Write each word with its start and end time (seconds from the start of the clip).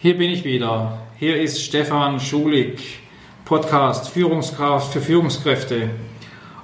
Hier 0.00 0.16
bin 0.16 0.30
ich 0.30 0.44
wieder. 0.44 0.96
Hier 1.18 1.42
ist 1.42 1.60
Stefan 1.60 2.20
Schulig, 2.20 3.00
Podcast 3.44 4.08
Führungskraft 4.08 4.92
für 4.92 5.00
Führungskräfte. 5.00 5.90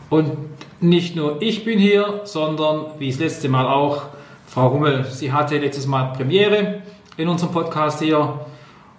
Und 0.08 0.30
nicht 0.80 1.16
nur 1.16 1.42
ich 1.42 1.64
bin 1.64 1.80
hier, 1.80 2.20
sondern 2.22 2.92
wie 3.00 3.10
das 3.10 3.18
letzte 3.18 3.48
Mal 3.48 3.66
auch 3.66 4.04
Frau 4.46 4.70
Hummel. 4.70 5.06
Sie 5.10 5.32
hatte 5.32 5.58
letztes 5.58 5.88
Mal 5.88 6.12
Premiere 6.12 6.82
in 7.16 7.26
unserem 7.26 7.50
Podcast 7.50 8.00
hier. 8.00 8.46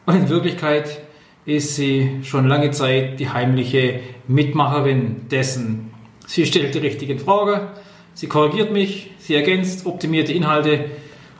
Und 0.06 0.16
in 0.16 0.28
Wirklichkeit 0.28 1.00
ist 1.46 1.78
sie 1.78 2.20
schon 2.24 2.46
lange 2.50 2.72
Zeit 2.72 3.22
die 3.22 3.30
heimliche 3.30 4.02
Mitmacherin 4.28 5.30
dessen. 5.32 5.94
Sie 6.28 6.46
stellt 6.46 6.76
die 6.76 6.80
richtigen 6.80 7.20
Fragen, 7.20 7.68
sie 8.14 8.28
korrigiert 8.28 8.74
mich, 8.74 9.12
sie 9.18 9.36
ergänzt, 9.36 9.86
optimiert 9.86 10.28
die 10.28 10.36
Inhalte 10.36 10.90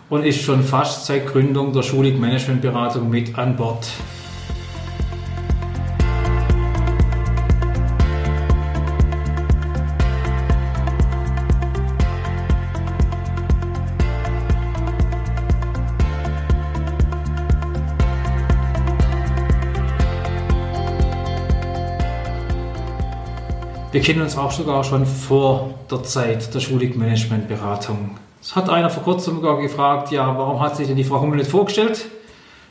und 0.10 0.24
ist 0.24 0.42
schon 0.42 0.64
fast 0.64 1.06
seit 1.06 1.28
Gründung 1.28 1.74
der 1.74 1.82
Schulig 1.82 2.20
Management 2.20 2.62
Beratung 2.62 3.10
mit 3.10 3.38
an 3.38 3.56
Bord. 3.56 3.88
Wir 23.92 24.02
kennen 24.02 24.22
uns 24.22 24.38
auch 24.38 24.52
sogar 24.52 24.84
schon 24.84 25.06
vor 25.06 25.74
der 25.90 26.04
Zeit 26.04 26.54
der 26.54 26.60
Schulig 26.60 26.98
Management 26.98 27.48
Beratung. 27.48 28.18
Es 28.46 28.56
hat 28.56 28.70
einer 28.70 28.92
vor 28.92 29.02
kurzem 29.02 29.42
gefragt, 29.42 30.12
ja, 30.12 30.38
warum 30.38 30.60
hat 30.62 30.76
sich 30.76 30.86
denn 30.86 30.96
die 30.96 31.04
Frau 31.04 31.20
Hummel 31.20 31.40
nicht 31.40 31.50
vorgestellt? 31.50 32.06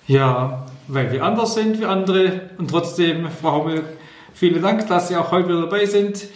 Ja, 0.06 0.66
weil 0.86 1.10
wir 1.10 1.24
anders 1.24 1.54
sind 1.54 1.80
wie 1.80 1.84
andere 1.84 2.42
und 2.58 2.70
trotzdem, 2.70 3.28
Frau 3.28 3.56
Hummel, 3.56 3.82
vielen 4.34 4.62
Dank, 4.62 4.86
dass 4.86 5.08
Sie 5.08 5.16
auch 5.16 5.32
heute 5.32 5.48
wieder 5.48 5.62
dabei 5.62 5.86
sind. 5.86 6.28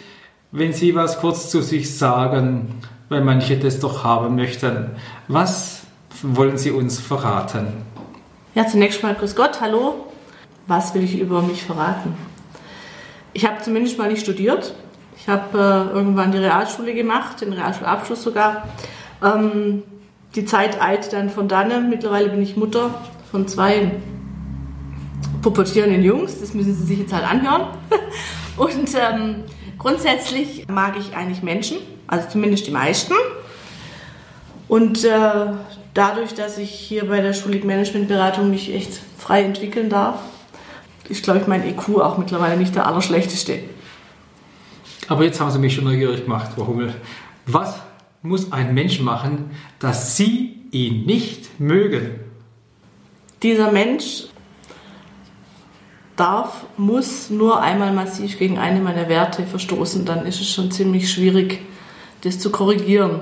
Wenn 0.51 0.73
Sie 0.73 0.93
was 0.93 1.21
kurz 1.21 1.49
zu 1.49 1.61
sich 1.61 1.97
sagen, 1.97 2.81
weil 3.07 3.21
manche 3.21 3.57
das 3.57 3.79
doch 3.79 4.03
haben 4.03 4.35
möchten, 4.35 4.91
was 5.29 5.83
wollen 6.21 6.57
Sie 6.57 6.71
uns 6.71 6.99
verraten? 6.99 7.67
Ja, 8.55 8.67
zunächst 8.67 9.03
mal 9.03 9.15
grüß 9.15 9.37
Gott, 9.37 9.61
hallo. 9.61 10.05
Was 10.67 10.93
will 10.93 11.03
ich 11.05 11.17
über 11.17 11.41
mich 11.41 11.63
verraten? 11.63 12.17
Ich 13.31 13.45
habe 13.45 13.61
zumindest 13.61 13.97
mal 13.97 14.09
nicht 14.09 14.21
studiert. 14.21 14.73
Ich 15.15 15.29
habe 15.29 15.57
äh, 15.57 15.95
irgendwann 15.95 16.33
die 16.33 16.39
Realschule 16.39 16.93
gemacht, 16.93 17.39
den 17.39 17.53
Realschulabschluss 17.53 18.21
sogar. 18.21 18.67
Ähm, 19.23 19.83
die 20.35 20.45
Zeit 20.45 20.81
eilt 20.81 21.11
dann 21.13 21.29
von 21.29 21.47
dann. 21.47 21.89
Mittlerweile 21.89 22.29
bin 22.29 22.41
ich 22.41 22.55
Mutter 22.55 22.93
von 23.31 23.47
zwei 23.47 23.91
pubertierenden 25.41 26.03
Jungs. 26.03 26.39
Das 26.39 26.53
müssen 26.53 26.75
Sie 26.75 26.83
sich 26.83 26.99
jetzt 26.99 27.13
halt 27.13 27.29
anhören. 27.29 27.67
Und 28.57 28.89
ähm, 28.95 29.43
grundsätzlich 29.77 30.67
mag 30.67 30.97
ich 30.99 31.15
eigentlich 31.15 31.41
Menschen, 31.41 31.77
also 32.07 32.27
zumindest 32.29 32.67
die 32.67 32.71
meisten. 32.71 33.13
Und 34.67 35.03
äh, 35.03 35.53
dadurch, 35.93 36.35
dass 36.35 36.57
ich 36.57 36.69
hier 36.69 37.07
bei 37.07 37.21
der 37.21 37.33
Schulig 37.33 37.63
Managementberatung 37.63 38.49
mich 38.49 38.73
echt 38.73 38.99
frei 39.17 39.43
entwickeln 39.43 39.89
darf, 39.89 40.19
ist, 41.07 41.23
glaube 41.23 41.39
ich, 41.39 41.47
mein 41.47 41.63
EQ 41.63 41.97
auch 41.99 42.17
mittlerweile 42.17 42.55
nicht 42.57 42.75
der 42.75 42.85
allerschlechteste. 42.85 43.59
Aber 45.07 45.23
jetzt 45.23 45.39
haben 45.39 45.49
Sie 45.49 45.57
mich 45.57 45.73
schon 45.73 45.85
neugierig 45.85 46.25
gemacht, 46.25 46.51
Frau 46.55 46.67
Hummel. 46.67 46.93
Was 47.47 47.79
muss 48.21 48.51
ein 48.51 48.73
Mensch 48.73 48.99
machen, 48.99 49.51
dass 49.79 50.17
Sie 50.17 50.61
ihn 50.71 51.05
nicht 51.05 51.59
mögen? 51.59 52.19
Dieser 53.43 53.71
Mensch 53.71 54.25
darf, 56.15 56.65
muss 56.77 57.29
nur 57.29 57.61
einmal 57.61 57.93
massiv 57.93 58.37
gegen 58.37 58.57
eine 58.57 58.81
meiner 58.81 59.07
Werte 59.07 59.43
verstoßen, 59.45 60.05
dann 60.05 60.25
ist 60.25 60.41
es 60.41 60.51
schon 60.51 60.69
ziemlich 60.71 61.11
schwierig, 61.11 61.61
das 62.21 62.39
zu 62.39 62.51
korrigieren. 62.51 63.21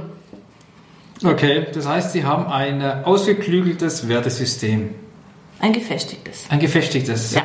Okay, 1.24 1.68
das 1.74 1.88
heißt, 1.88 2.12
Sie 2.14 2.24
haben 2.24 2.48
ein 2.48 2.82
ausgeklügeltes 3.04 4.08
Wertesystem. 4.08 4.96
Ein 5.60 5.74
gefestigtes. 5.74 6.46
Ein 6.50 6.60
gefestigtes. 6.60 7.34
Ja. 7.34 7.44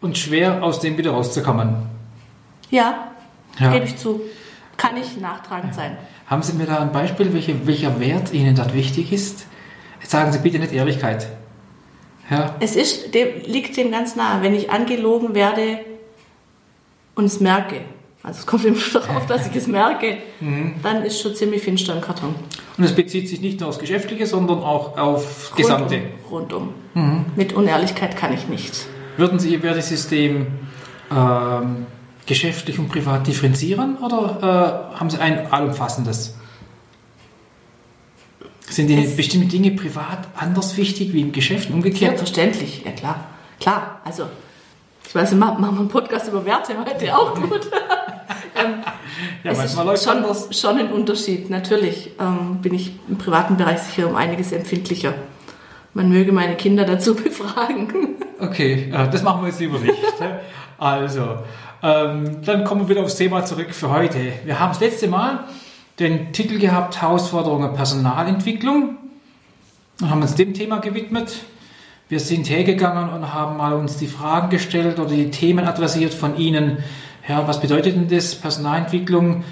Und 0.00 0.18
schwer 0.18 0.62
aus 0.62 0.80
dem 0.80 0.96
wieder 0.98 1.12
rauszukommen. 1.12 1.76
Ja, 2.70 3.08
Ja. 3.58 3.72
gebe 3.72 3.86
ich 3.86 3.96
zu. 3.96 4.20
Kann 4.76 4.96
ich 4.96 5.16
nachtragend 5.20 5.74
sein. 5.74 5.96
Haben 6.26 6.42
Sie 6.42 6.52
mir 6.54 6.66
da 6.66 6.80
ein 6.80 6.92
Beispiel, 6.92 7.32
welche, 7.32 7.66
welcher 7.66 8.00
Wert 8.00 8.32
Ihnen 8.32 8.54
dort 8.56 8.74
wichtig 8.74 9.12
ist? 9.12 9.46
Jetzt 10.00 10.10
sagen 10.10 10.32
Sie 10.32 10.38
bitte 10.38 10.58
nicht 10.58 10.72
Ehrlichkeit. 10.72 11.28
Ja, 12.30 12.54
Es 12.60 12.74
ist, 12.74 13.14
dem, 13.14 13.28
liegt 13.46 13.76
dem 13.76 13.90
ganz 13.90 14.16
nahe, 14.16 14.42
wenn 14.42 14.54
ich 14.54 14.70
angelogen 14.70 15.34
werde 15.34 15.80
und 17.14 17.26
es 17.26 17.40
merke. 17.40 17.82
Also 18.22 18.40
es 18.40 18.46
kommt 18.46 18.64
immer 18.64 18.78
darauf, 18.94 19.26
dass 19.26 19.46
ich 19.46 19.54
es 19.54 19.66
merke, 19.66 20.16
dann 20.82 21.02
ist 21.02 21.20
schon 21.20 21.34
ziemlich 21.34 21.62
finster 21.62 21.94
im 21.94 22.00
Karton. 22.00 22.34
und 22.78 22.84
es 22.84 22.94
bezieht 22.94 23.28
sich 23.28 23.42
nicht 23.42 23.60
nur 23.60 23.68
aufs 23.68 23.78
Geschäftliche, 23.78 24.26
sondern 24.26 24.60
auch 24.60 24.96
auf 24.96 25.52
Gesamte. 25.54 26.00
Rundum. 26.30 26.72
rundum. 26.94 27.24
Mit 27.36 27.52
Unehrlichkeit 27.52 28.16
kann 28.16 28.32
ich 28.32 28.48
nicht. 28.48 28.86
Würden 29.18 29.38
Sie 29.38 29.50
Ihr 29.50 29.62
Wertesystem 29.62 30.46
ähm, 31.14 31.86
geschäftlich 32.26 32.78
und 32.78 32.88
privat 32.88 33.26
differenzieren 33.26 33.96
oder 33.98 34.90
äh, 34.94 34.98
haben 34.98 35.10
Sie 35.10 35.18
ein 35.18 35.52
allumfassendes? 35.52 36.34
Sind 38.68 38.88
Ihnen 38.90 39.04
Es- 39.04 39.16
bestimmte 39.16 39.48
Dinge 39.48 39.72
privat 39.72 40.26
anders 40.36 40.76
wichtig 40.76 41.12
wie 41.12 41.20
im 41.20 41.32
Geschäft 41.32 41.70
umgekehrt? 41.70 42.18
Selbstverständlich, 42.18 42.82
ja 42.84 42.92
klar. 42.92 43.26
Klar, 43.60 44.00
also 44.04 44.24
ich 45.06 45.14
weiß, 45.14 45.30
wir 45.32 45.38
machen 45.38 45.60
wir 45.62 45.68
einen 45.68 45.88
Podcast 45.88 46.28
über 46.28 46.44
Werte 46.44 46.74
heute 46.84 47.16
auch 47.16 47.34
gut. 47.34 47.70
ähm, 48.56 48.74
Ja, 49.44 49.52
es 49.52 49.58
manchmal 49.58 49.66
ist 49.66 49.76
läuft 49.84 50.04
schon, 50.04 50.16
anders. 50.16 50.58
schon 50.60 50.78
ein 50.78 50.92
Unterschied. 50.92 51.50
Natürlich 51.50 52.10
ähm, 52.18 52.60
bin 52.62 52.74
ich 52.74 52.92
im 53.08 53.18
privaten 53.18 53.56
Bereich 53.56 53.80
sicher 53.80 54.08
um 54.08 54.16
einiges 54.16 54.50
empfindlicher. 54.52 55.14
Man 55.92 56.08
möge 56.08 56.32
meine 56.32 56.56
Kinder 56.56 56.84
dazu 56.84 57.14
befragen. 57.22 58.16
Okay, 58.40 58.90
äh, 58.92 59.08
das 59.10 59.22
machen 59.22 59.42
wir 59.42 59.48
jetzt 59.48 59.60
lieber 59.60 59.78
nicht. 59.78 59.94
ne? 60.20 60.40
also, 60.78 61.38
ähm, 61.84 62.38
dann 62.46 62.64
kommen 62.64 62.80
wir 62.80 62.88
wieder 62.88 63.02
aufs 63.02 63.16
Thema 63.16 63.44
zurück 63.44 63.74
für 63.74 63.90
heute. 63.90 64.18
Wir 64.46 64.58
haben 64.58 64.70
das 64.70 64.80
letzte 64.80 65.06
Mal 65.06 65.44
den 65.98 66.32
Titel 66.32 66.58
gehabt, 66.58 67.02
Herausforderungen 67.02 67.74
Personalentwicklung 67.74 68.96
und 70.00 70.10
haben 70.10 70.22
uns 70.22 70.34
dem 70.34 70.54
Thema 70.54 70.78
gewidmet. 70.78 71.44
Wir 72.08 72.20
sind 72.20 72.48
hergegangen 72.48 73.10
und 73.10 73.34
haben 73.34 73.58
mal 73.58 73.74
uns 73.74 73.98
die 73.98 74.06
Fragen 74.06 74.48
gestellt 74.48 74.98
oder 74.98 75.10
die 75.10 75.30
Themen 75.30 75.66
adressiert 75.66 76.14
von 76.14 76.38
Ihnen. 76.38 76.78
Ja, 77.28 77.46
was 77.46 77.60
bedeutet 77.60 77.96
denn 77.96 78.08
das, 78.08 78.34
Personalentwicklung? 78.34 79.44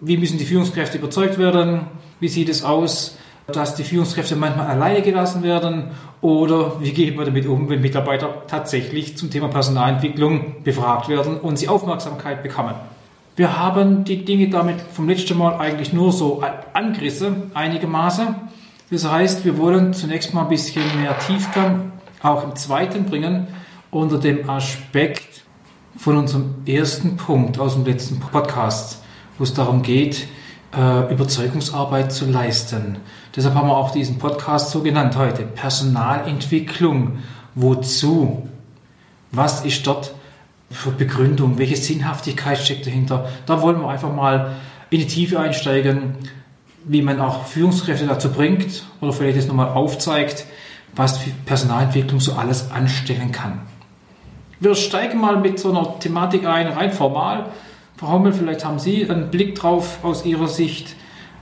Wie 0.00 0.16
müssen 0.16 0.38
die 0.38 0.44
Führungskräfte 0.44 0.98
überzeugt 0.98 1.38
werden? 1.38 1.88
Wie 2.20 2.28
sieht 2.28 2.48
es 2.48 2.62
aus, 2.62 3.18
dass 3.46 3.74
die 3.74 3.84
Führungskräfte 3.84 4.36
manchmal 4.36 4.66
alleine 4.66 5.02
gelassen 5.02 5.42
werden? 5.42 5.90
Oder 6.20 6.80
wie 6.80 6.92
geht 6.92 7.16
man 7.16 7.26
damit 7.26 7.46
um, 7.46 7.68
wenn 7.68 7.80
Mitarbeiter 7.80 8.42
tatsächlich 8.46 9.16
zum 9.16 9.30
Thema 9.30 9.48
Personalentwicklung 9.48 10.62
befragt 10.62 11.08
werden 11.08 11.38
und 11.38 11.58
sie 11.58 11.68
Aufmerksamkeit 11.68 12.42
bekommen? 12.42 12.74
Wir 13.36 13.58
haben 13.58 14.04
die 14.04 14.24
Dinge 14.24 14.50
damit 14.50 14.80
vom 14.92 15.08
letzten 15.08 15.38
Mal 15.38 15.54
eigentlich 15.54 15.92
nur 15.92 16.12
so 16.12 16.42
angerissen, 16.74 17.50
einigermaßen. 17.54 18.34
Das 18.90 19.10
heißt, 19.10 19.44
wir 19.44 19.56
wollen 19.56 19.94
zunächst 19.94 20.34
mal 20.34 20.42
ein 20.42 20.48
bisschen 20.48 20.82
mehr 21.00 21.18
Tiefgang 21.18 21.92
auch 22.22 22.44
im 22.44 22.56
zweiten 22.56 23.04
bringen, 23.04 23.46
unter 23.90 24.18
dem 24.18 24.48
Aspekt 24.50 25.44
von 25.96 26.16
unserem 26.16 26.54
ersten 26.66 27.16
Punkt 27.16 27.58
aus 27.58 27.74
dem 27.74 27.84
letzten 27.84 28.20
Podcast, 28.20 29.02
wo 29.38 29.44
es 29.44 29.54
darum 29.54 29.82
geht, 29.82 30.26
äh, 30.76 31.12
Überzeugungsarbeit 31.12 32.12
zu 32.12 32.26
leisten. 32.26 32.98
Deshalb 33.34 33.54
haben 33.54 33.68
wir 33.68 33.76
auch 33.76 33.90
diesen 33.90 34.18
Podcast 34.18 34.70
so 34.70 34.82
genannt 34.82 35.16
heute. 35.16 35.42
Personalentwicklung. 35.42 37.18
Wozu? 37.54 38.48
Was 39.32 39.64
ist 39.64 39.86
dort 39.86 40.14
für 40.70 40.90
Begründung? 40.90 41.58
Welche 41.58 41.76
Sinnhaftigkeit 41.76 42.58
steckt 42.58 42.86
dahinter? 42.86 43.28
Da 43.46 43.60
wollen 43.62 43.80
wir 43.80 43.88
einfach 43.88 44.12
mal 44.12 44.52
in 44.90 45.00
die 45.00 45.06
Tiefe 45.06 45.38
einsteigen, 45.38 46.16
wie 46.84 47.02
man 47.02 47.20
auch 47.20 47.46
Führungskräfte 47.46 48.06
dazu 48.06 48.30
bringt 48.30 48.84
oder 49.00 49.12
vielleicht 49.12 49.36
jetzt 49.36 49.48
nochmal 49.48 49.68
aufzeigt, 49.68 50.46
was 50.94 51.20
Personalentwicklung 51.46 52.20
so 52.20 52.32
alles 52.34 52.70
anstellen 52.70 53.32
kann. 53.32 53.60
Wir 54.58 54.74
steigen 54.74 55.20
mal 55.20 55.38
mit 55.38 55.58
so 55.58 55.70
einer 55.70 55.98
Thematik 55.98 56.46
ein, 56.46 56.66
rein 56.68 56.92
formal. 56.92 57.46
Frau 58.00 58.12
Hommel, 58.12 58.32
vielleicht 58.32 58.64
haben 58.64 58.78
Sie 58.78 59.10
einen 59.10 59.30
Blick 59.30 59.56
drauf 59.56 59.98
aus 60.02 60.24
Ihrer 60.24 60.48
Sicht. 60.48 60.96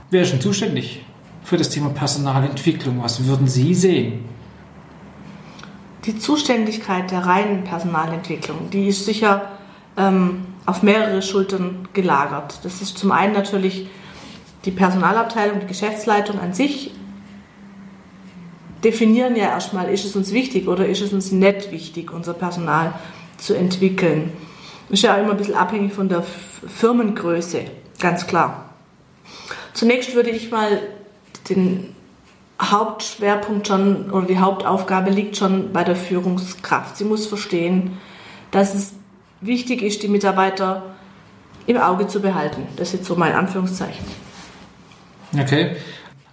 Wer 0.09 0.23
ist 0.23 0.33
denn 0.33 0.41
zuständig 0.41 1.05
für 1.41 1.55
das 1.55 1.69
Thema 1.69 1.87
Personalentwicklung? 1.87 3.01
Was 3.01 3.25
würden 3.25 3.47
Sie 3.47 3.73
sehen? 3.73 4.25
Die 6.03 6.19
Zuständigkeit 6.19 7.11
der 7.11 7.25
reinen 7.25 7.63
Personalentwicklung, 7.63 8.69
die 8.71 8.89
ist 8.89 9.05
sicher 9.05 9.51
ähm, 9.95 10.47
auf 10.65 10.83
mehrere 10.83 11.21
Schultern 11.21 11.87
gelagert. 11.93 12.59
Das 12.63 12.81
ist 12.81 12.97
zum 12.97 13.13
einen 13.13 13.31
natürlich 13.31 13.87
die 14.65 14.71
Personalabteilung, 14.71 15.61
die 15.61 15.67
Geschäftsleitung 15.67 16.41
an 16.41 16.53
sich, 16.53 16.91
definieren 18.83 19.37
ja 19.37 19.45
erstmal, 19.45 19.87
ist 19.87 20.03
es 20.03 20.13
uns 20.13 20.33
wichtig 20.33 20.67
oder 20.67 20.85
ist 20.85 20.99
es 20.99 21.13
uns 21.13 21.31
nicht 21.31 21.71
wichtig, 21.71 22.11
unser 22.11 22.33
Personal 22.33 22.95
zu 23.37 23.53
entwickeln. 23.53 24.33
Ist 24.89 25.03
ja 25.03 25.15
immer 25.15 25.31
ein 25.31 25.37
bisschen 25.37 25.55
abhängig 25.55 25.93
von 25.93 26.09
der 26.09 26.23
Firmengröße, 26.23 27.61
ganz 27.99 28.25
klar. 28.25 28.69
Zunächst 29.73 30.15
würde 30.15 30.31
ich 30.31 30.51
mal 30.51 30.81
den 31.49 31.95
Hauptschwerpunkt 32.61 33.67
schon 33.67 34.11
oder 34.11 34.25
die 34.25 34.39
Hauptaufgabe 34.39 35.09
liegt 35.11 35.37
schon 35.37 35.71
bei 35.71 35.83
der 35.83 35.95
Führungskraft. 35.95 36.97
Sie 36.97 37.05
muss 37.05 37.27
verstehen, 37.27 37.97
dass 38.51 38.73
es 38.73 38.93
wichtig 39.41 39.81
ist, 39.81 40.03
die 40.03 40.07
Mitarbeiter 40.07 40.83
im 41.67 41.77
Auge 41.77 42.07
zu 42.07 42.19
behalten. 42.19 42.67
Das 42.75 42.89
ist 42.89 42.93
jetzt 42.95 43.07
so 43.07 43.15
mein 43.15 43.33
Anführungszeichen. 43.33 44.05
Okay. 45.39 45.75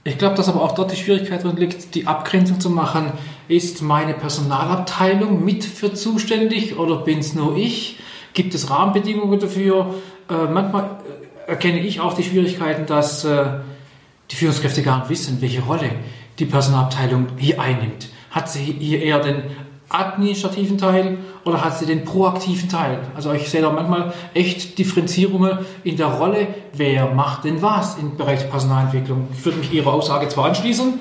Ich 0.03 0.19
glaube, 0.19 0.37
dass 0.37 0.49
aber 0.49 0.63
auch 0.63 0.73
dort 0.73 0.93
die 0.93 0.97
Schwierigkeit 0.97 1.43
drin 1.43 1.57
liegt, 1.57 1.95
die 1.95 2.07
Abgrenzung 2.07 2.61
zu 2.61 2.71
machen. 2.71 3.13
Ist 3.49 3.83
meine 3.83 4.15
Personalabteilung 4.15 5.45
mit 5.45 5.65
für 5.65 5.95
zuständig 5.95 6.79
oder 6.79 6.99
bin 6.99 7.19
es 7.19 7.35
nur 7.35 7.57
ich? 7.57 7.99
Gibt 8.37 8.55
es 8.55 8.69
Rahmenbedingungen 8.69 9.41
dafür? 9.41 9.95
Äh, 10.29 10.53
manchmal 10.53 10.85
äh, 11.47 11.51
erkenne 11.53 11.81
ich 11.81 12.01
auch 12.01 12.13
die 12.13 12.23
Schwierigkeiten, 12.23 12.85
dass 12.85 13.25
äh, 13.25 13.47
die 14.31 14.37
Führungskräfte 14.37 14.83
gar 14.83 14.99
nicht 14.99 15.09
wissen, 15.09 15.39
welche 15.41 15.63
Rolle 15.63 15.89
die 16.39 16.45
Personalabteilung 16.45 17.29
hier 17.39 17.59
einnimmt. 17.59 18.11
Hat 18.31 18.51
sie 18.51 18.77
hier 18.79 19.01
eher 19.01 19.21
den 19.21 19.45
administrativen 19.89 20.77
Teil 20.77 21.17
oder 21.47 21.65
hat 21.65 21.79
sie 21.79 21.87
den 21.87 22.05
proaktiven 22.05 22.69
Teil? 22.69 22.99
Also 23.15 23.33
ich 23.33 23.49
sehe 23.49 23.63
da 23.63 23.71
manchmal 23.71 24.13
echt 24.35 24.77
Differenzierungen 24.77 25.61
in 25.83 25.97
der 25.97 26.09
Rolle, 26.09 26.49
wer 26.75 27.15
macht 27.15 27.45
denn 27.45 27.63
was 27.63 27.97
im 27.97 28.19
Bereich 28.19 28.41
der 28.41 28.49
Personalentwicklung. 28.49 29.29
Ich 29.33 29.43
würde 29.47 29.57
mich 29.61 29.73
Ihrer 29.73 29.95
Aussage 29.95 30.29
zwar 30.29 30.45
anschließen, 30.45 31.01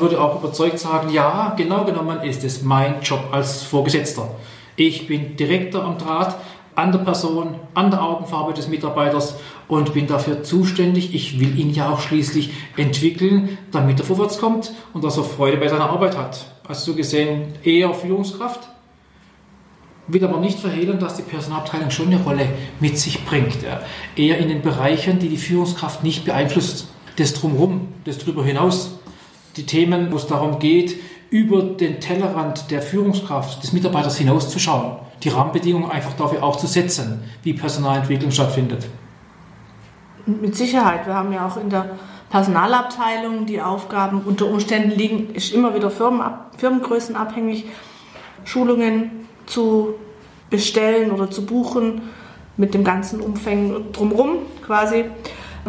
würde 0.00 0.20
auch 0.20 0.42
überzeugt 0.42 0.80
sagen, 0.80 1.10
ja, 1.10 1.54
genau 1.56 1.84
genommen 1.84 2.22
ist 2.22 2.42
es 2.42 2.62
mein 2.62 3.02
Job 3.02 3.28
als 3.30 3.62
Vorgesetzter. 3.62 4.28
Ich 4.76 5.06
bin 5.06 5.36
Direktor 5.36 5.84
am 5.84 5.98
Draht 5.98 6.34
an 6.74 6.92
der 6.92 7.00
Person, 7.00 7.54
an 7.74 7.90
der 7.90 8.02
Augenfarbe 8.02 8.54
des 8.54 8.68
Mitarbeiters 8.68 9.36
und 9.68 9.92
bin 9.92 10.06
dafür 10.06 10.42
zuständig. 10.42 11.14
Ich 11.14 11.38
will 11.38 11.58
ihn 11.58 11.70
ja 11.70 11.90
auch 11.90 12.00
schließlich 12.00 12.50
entwickeln, 12.76 13.58
damit 13.70 14.00
er 14.00 14.06
vorwärts 14.06 14.38
kommt 14.38 14.72
und 14.92 15.04
dass 15.04 15.18
er 15.18 15.24
Freude 15.24 15.58
bei 15.58 15.68
seiner 15.68 15.90
Arbeit 15.90 16.16
hat. 16.16 16.46
Also 16.66 16.92
so 16.92 16.96
gesehen 16.96 17.52
eher 17.62 17.92
Führungskraft. 17.92 18.68
Will 20.08 20.24
aber 20.24 20.40
nicht 20.40 20.58
verhehlen, 20.58 20.98
dass 20.98 21.16
die 21.16 21.22
Personalabteilung 21.22 21.90
schon 21.90 22.06
eine 22.06 22.22
Rolle 22.22 22.48
mit 22.80 22.98
sich 22.98 23.24
bringt. 23.24 23.58
Eher 24.16 24.38
in 24.38 24.48
den 24.48 24.62
Bereichen, 24.62 25.18
die 25.18 25.28
die 25.28 25.36
Führungskraft 25.36 26.02
nicht 26.02 26.24
beeinflusst. 26.24 26.88
Das 27.16 27.34
drumherum, 27.34 27.88
das 28.04 28.18
drüber 28.18 28.44
hinaus. 28.44 28.98
Die 29.56 29.66
Themen, 29.66 30.10
wo 30.10 30.16
es 30.16 30.26
darum 30.26 30.58
geht, 30.58 30.96
über 31.30 31.62
den 31.62 32.00
Tellerrand 32.00 32.70
der 32.70 32.82
Führungskraft, 32.82 33.62
des 33.62 33.72
Mitarbeiters 33.72 34.18
hinauszuschauen. 34.18 34.96
Die 35.22 35.28
Rahmenbedingungen 35.28 35.90
einfach 35.90 36.14
dafür 36.14 36.42
auch 36.42 36.56
zu 36.56 36.66
setzen, 36.66 37.22
wie 37.42 37.52
Personalentwicklung 37.52 38.30
stattfindet. 38.30 38.86
Mit 40.26 40.56
Sicherheit. 40.56 41.06
Wir 41.06 41.14
haben 41.14 41.32
ja 41.32 41.46
auch 41.46 41.56
in 41.56 41.70
der 41.70 41.90
Personalabteilung 42.30 43.46
die 43.46 43.60
Aufgaben 43.60 44.22
unter 44.24 44.46
Umständen 44.46 44.90
liegen, 44.90 45.34
ist 45.34 45.52
immer 45.52 45.74
wieder 45.74 45.90
Firmenab 45.90 46.52
firmengrößenabhängig, 46.56 47.66
Schulungen 48.44 49.26
zu 49.46 49.94
bestellen 50.48 51.10
oder 51.10 51.30
zu 51.30 51.44
buchen 51.44 52.02
mit 52.56 52.74
dem 52.74 52.84
ganzen 52.84 53.20
Umfang 53.20 53.92
drumherum 53.92 54.38
quasi 54.64 55.04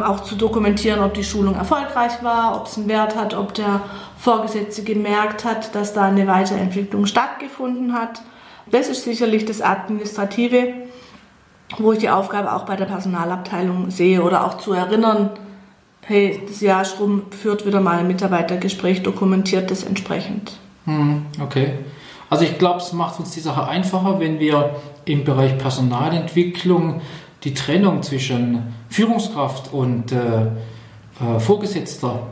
auch 0.01 0.21
zu 0.21 0.35
dokumentieren, 0.35 1.01
ob 1.01 1.13
die 1.13 1.23
Schulung 1.23 1.55
erfolgreich 1.55 2.23
war, 2.23 2.55
ob 2.55 2.67
es 2.67 2.77
einen 2.77 2.87
Wert 2.87 3.15
hat, 3.15 3.33
ob 3.33 3.53
der 3.53 3.81
Vorgesetzte 4.17 4.83
gemerkt 4.83 5.45
hat, 5.45 5.75
dass 5.75 5.93
da 5.93 6.03
eine 6.03 6.27
Weiterentwicklung 6.27 7.05
stattgefunden 7.05 7.93
hat. 7.93 8.21
Das 8.71 8.89
ist 8.89 9.03
sicherlich 9.03 9.45
das 9.45 9.61
Administrative, 9.61 10.73
wo 11.77 11.93
ich 11.93 11.99
die 11.99 12.09
Aufgabe 12.09 12.53
auch 12.53 12.65
bei 12.65 12.75
der 12.75 12.85
Personalabteilung 12.85 13.91
sehe 13.91 14.21
oder 14.21 14.45
auch 14.45 14.57
zu 14.57 14.73
erinnern, 14.73 15.31
hey, 16.01 16.41
das 16.47 16.61
Jahr 16.61 16.85
rum, 16.99 17.23
führt 17.31 17.65
wieder 17.65 17.79
mal 17.79 17.99
ein 17.99 18.07
Mitarbeitergespräch, 18.07 19.03
dokumentiert 19.03 19.71
das 19.71 19.83
entsprechend. 19.83 20.53
Hm, 20.85 21.25
okay. 21.41 21.73
Also 22.29 22.45
ich 22.45 22.57
glaube, 22.57 22.79
es 22.79 22.93
macht 22.93 23.19
uns 23.19 23.31
die 23.31 23.39
Sache 23.39 23.67
einfacher, 23.67 24.19
wenn 24.19 24.39
wir 24.39 24.75
im 25.05 25.23
Bereich 25.23 25.57
Personalentwicklung 25.57 27.01
die 27.43 27.53
Trennung 27.53 28.01
zwischen 28.03 28.73
Führungskraft 28.89 29.73
und 29.73 30.11
äh, 30.11 30.45
äh, 30.45 31.39
Vorgesetzter 31.39 32.27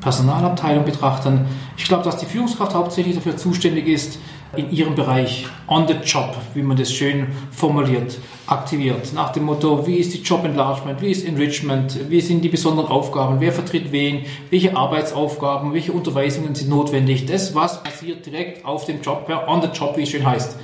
Personalabteilung 0.00 0.84
betrachten. 0.84 1.46
Ich 1.76 1.84
glaube, 1.84 2.02
dass 2.04 2.16
die 2.16 2.26
Führungskraft 2.26 2.74
hauptsächlich 2.74 3.14
dafür 3.14 3.36
zuständig 3.36 3.86
ist, 3.88 4.18
in 4.56 4.70
ihrem 4.70 4.94
Bereich 4.94 5.46
on 5.66 5.88
the 5.88 5.94
job, 6.04 6.36
wie 6.54 6.62
man 6.62 6.76
das 6.76 6.92
schön 6.92 7.28
formuliert, 7.50 8.18
aktiviert. 8.46 9.12
Nach 9.14 9.32
dem 9.32 9.44
Motto, 9.44 9.86
wie 9.86 9.96
ist 9.96 10.12
die 10.12 10.20
Job 10.20 10.44
Enlargement, 10.44 11.00
wie 11.00 11.10
ist 11.10 11.26
Enrichment, 11.26 12.10
wie 12.10 12.20
sind 12.20 12.42
die 12.42 12.48
besonderen 12.48 12.90
Aufgaben, 12.90 13.40
wer 13.40 13.52
vertritt 13.52 13.92
wen, 13.92 14.26
welche 14.50 14.76
Arbeitsaufgaben, 14.76 15.72
welche 15.72 15.92
Unterweisungen 15.92 16.54
sind 16.54 16.68
notwendig. 16.68 17.26
Das, 17.26 17.54
was 17.54 17.82
passiert 17.82 18.26
direkt 18.26 18.64
auf 18.64 18.84
dem 18.84 19.00
Job, 19.00 19.30
on 19.46 19.62
the 19.62 19.68
job, 19.68 19.96
wie 19.96 20.02
es 20.02 20.10
schön 20.10 20.26
heißt. 20.26 20.58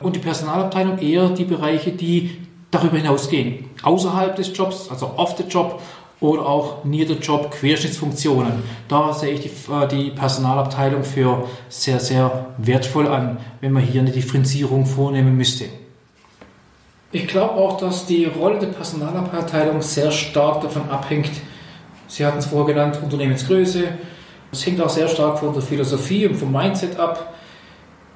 Und 0.00 0.16
die 0.16 0.20
Personalabteilung 0.20 0.98
eher 0.98 1.28
die 1.28 1.44
Bereiche, 1.44 1.92
die 1.92 2.38
darüber 2.72 2.96
hinausgehen. 2.96 3.66
Außerhalb 3.82 4.34
des 4.34 4.56
Jobs, 4.56 4.88
also 4.90 5.12
off 5.16 5.36
the 5.36 5.44
job 5.44 5.80
oder 6.22 6.46
auch 6.46 6.84
near 6.84 7.06
the 7.06 7.14
job 7.14 7.50
Querschnittsfunktionen. 7.50 8.52
Da 8.88 9.12
sehe 9.12 9.34
ich 9.34 9.40
die, 9.40 9.72
äh, 9.72 9.88
die, 9.88 10.10
Personalabteilung 10.10 11.04
für 11.04 11.46
sehr, 11.68 12.00
sehr 12.00 12.46
wertvoll 12.58 13.08
an, 13.08 13.38
wenn 13.60 13.72
man 13.72 13.82
hier 13.82 14.00
eine 14.00 14.10
Differenzierung 14.10 14.86
vornehmen 14.86 15.36
müsste. 15.36 15.64
Ich 17.10 17.26
glaube 17.26 17.54
auch, 17.54 17.76
dass 17.76 18.06
die 18.06 18.24
Rolle 18.24 18.58
der 18.58 18.68
Personalabteilung 18.68 19.82
sehr 19.82 20.10
stark 20.10 20.62
davon 20.62 20.88
abhängt, 20.88 21.30
Sie 22.12 22.26
hatten 22.26 22.40
es 22.40 22.46
vorher 22.46 22.74
genannt, 22.74 22.98
Unternehmensgröße. 23.02 23.84
Es 24.52 24.66
hängt 24.66 24.78
auch 24.82 24.88
sehr 24.90 25.08
stark 25.08 25.38
von 25.38 25.54
der 25.54 25.62
Philosophie 25.62 26.26
und 26.26 26.34
vom 26.34 26.52
Mindset 26.52 27.00
ab. 27.00 27.32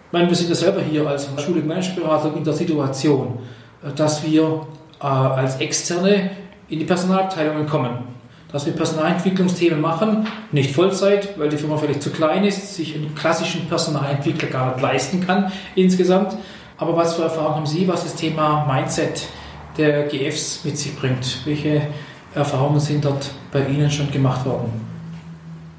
Ich 0.08 0.12
meine, 0.12 0.28
wir 0.28 0.36
sind 0.36 0.50
ja 0.50 0.54
selber 0.54 0.82
hier 0.82 1.06
als 1.06 1.30
Schule- 1.42 1.62
Managementberatung 1.62 2.36
in 2.36 2.44
der 2.44 2.52
Situation, 2.52 3.38
dass 3.96 4.22
wir 4.22 4.66
äh, 5.00 5.06
als 5.06 5.56
Externe 5.60 6.30
in 6.68 6.78
die 6.78 6.84
Personalabteilungen 6.84 7.66
kommen. 7.66 7.98
Dass 8.52 8.64
wir 8.64 8.72
Personalentwicklungsthemen 8.72 9.80
machen, 9.80 10.26
nicht 10.52 10.74
Vollzeit, 10.74 11.38
weil 11.38 11.48
die 11.48 11.56
Firma 11.56 11.76
vielleicht 11.76 12.02
zu 12.02 12.10
klein 12.10 12.44
ist, 12.44 12.74
sich 12.74 12.94
einen 12.94 13.14
klassischen 13.14 13.68
Personalentwickler 13.68 14.48
gar 14.48 14.70
nicht 14.70 14.80
leisten 14.80 15.26
kann 15.26 15.52
insgesamt. 15.74 16.36
Aber 16.78 16.96
was 16.96 17.14
für 17.14 17.22
Erfahrungen 17.22 17.56
haben 17.56 17.66
Sie, 17.66 17.88
was 17.88 18.04
das 18.04 18.14
Thema 18.14 18.66
Mindset 18.72 19.26
der 19.76 20.04
GFs 20.04 20.64
mit 20.64 20.78
sich 20.78 20.96
bringt? 20.96 21.40
Welche 21.44 21.82
Erfahrungen 22.34 22.80
sind 22.80 23.04
dort 23.04 23.30
bei 23.52 23.66
Ihnen 23.66 23.90
schon 23.90 24.10
gemacht 24.10 24.44
worden? 24.44 24.70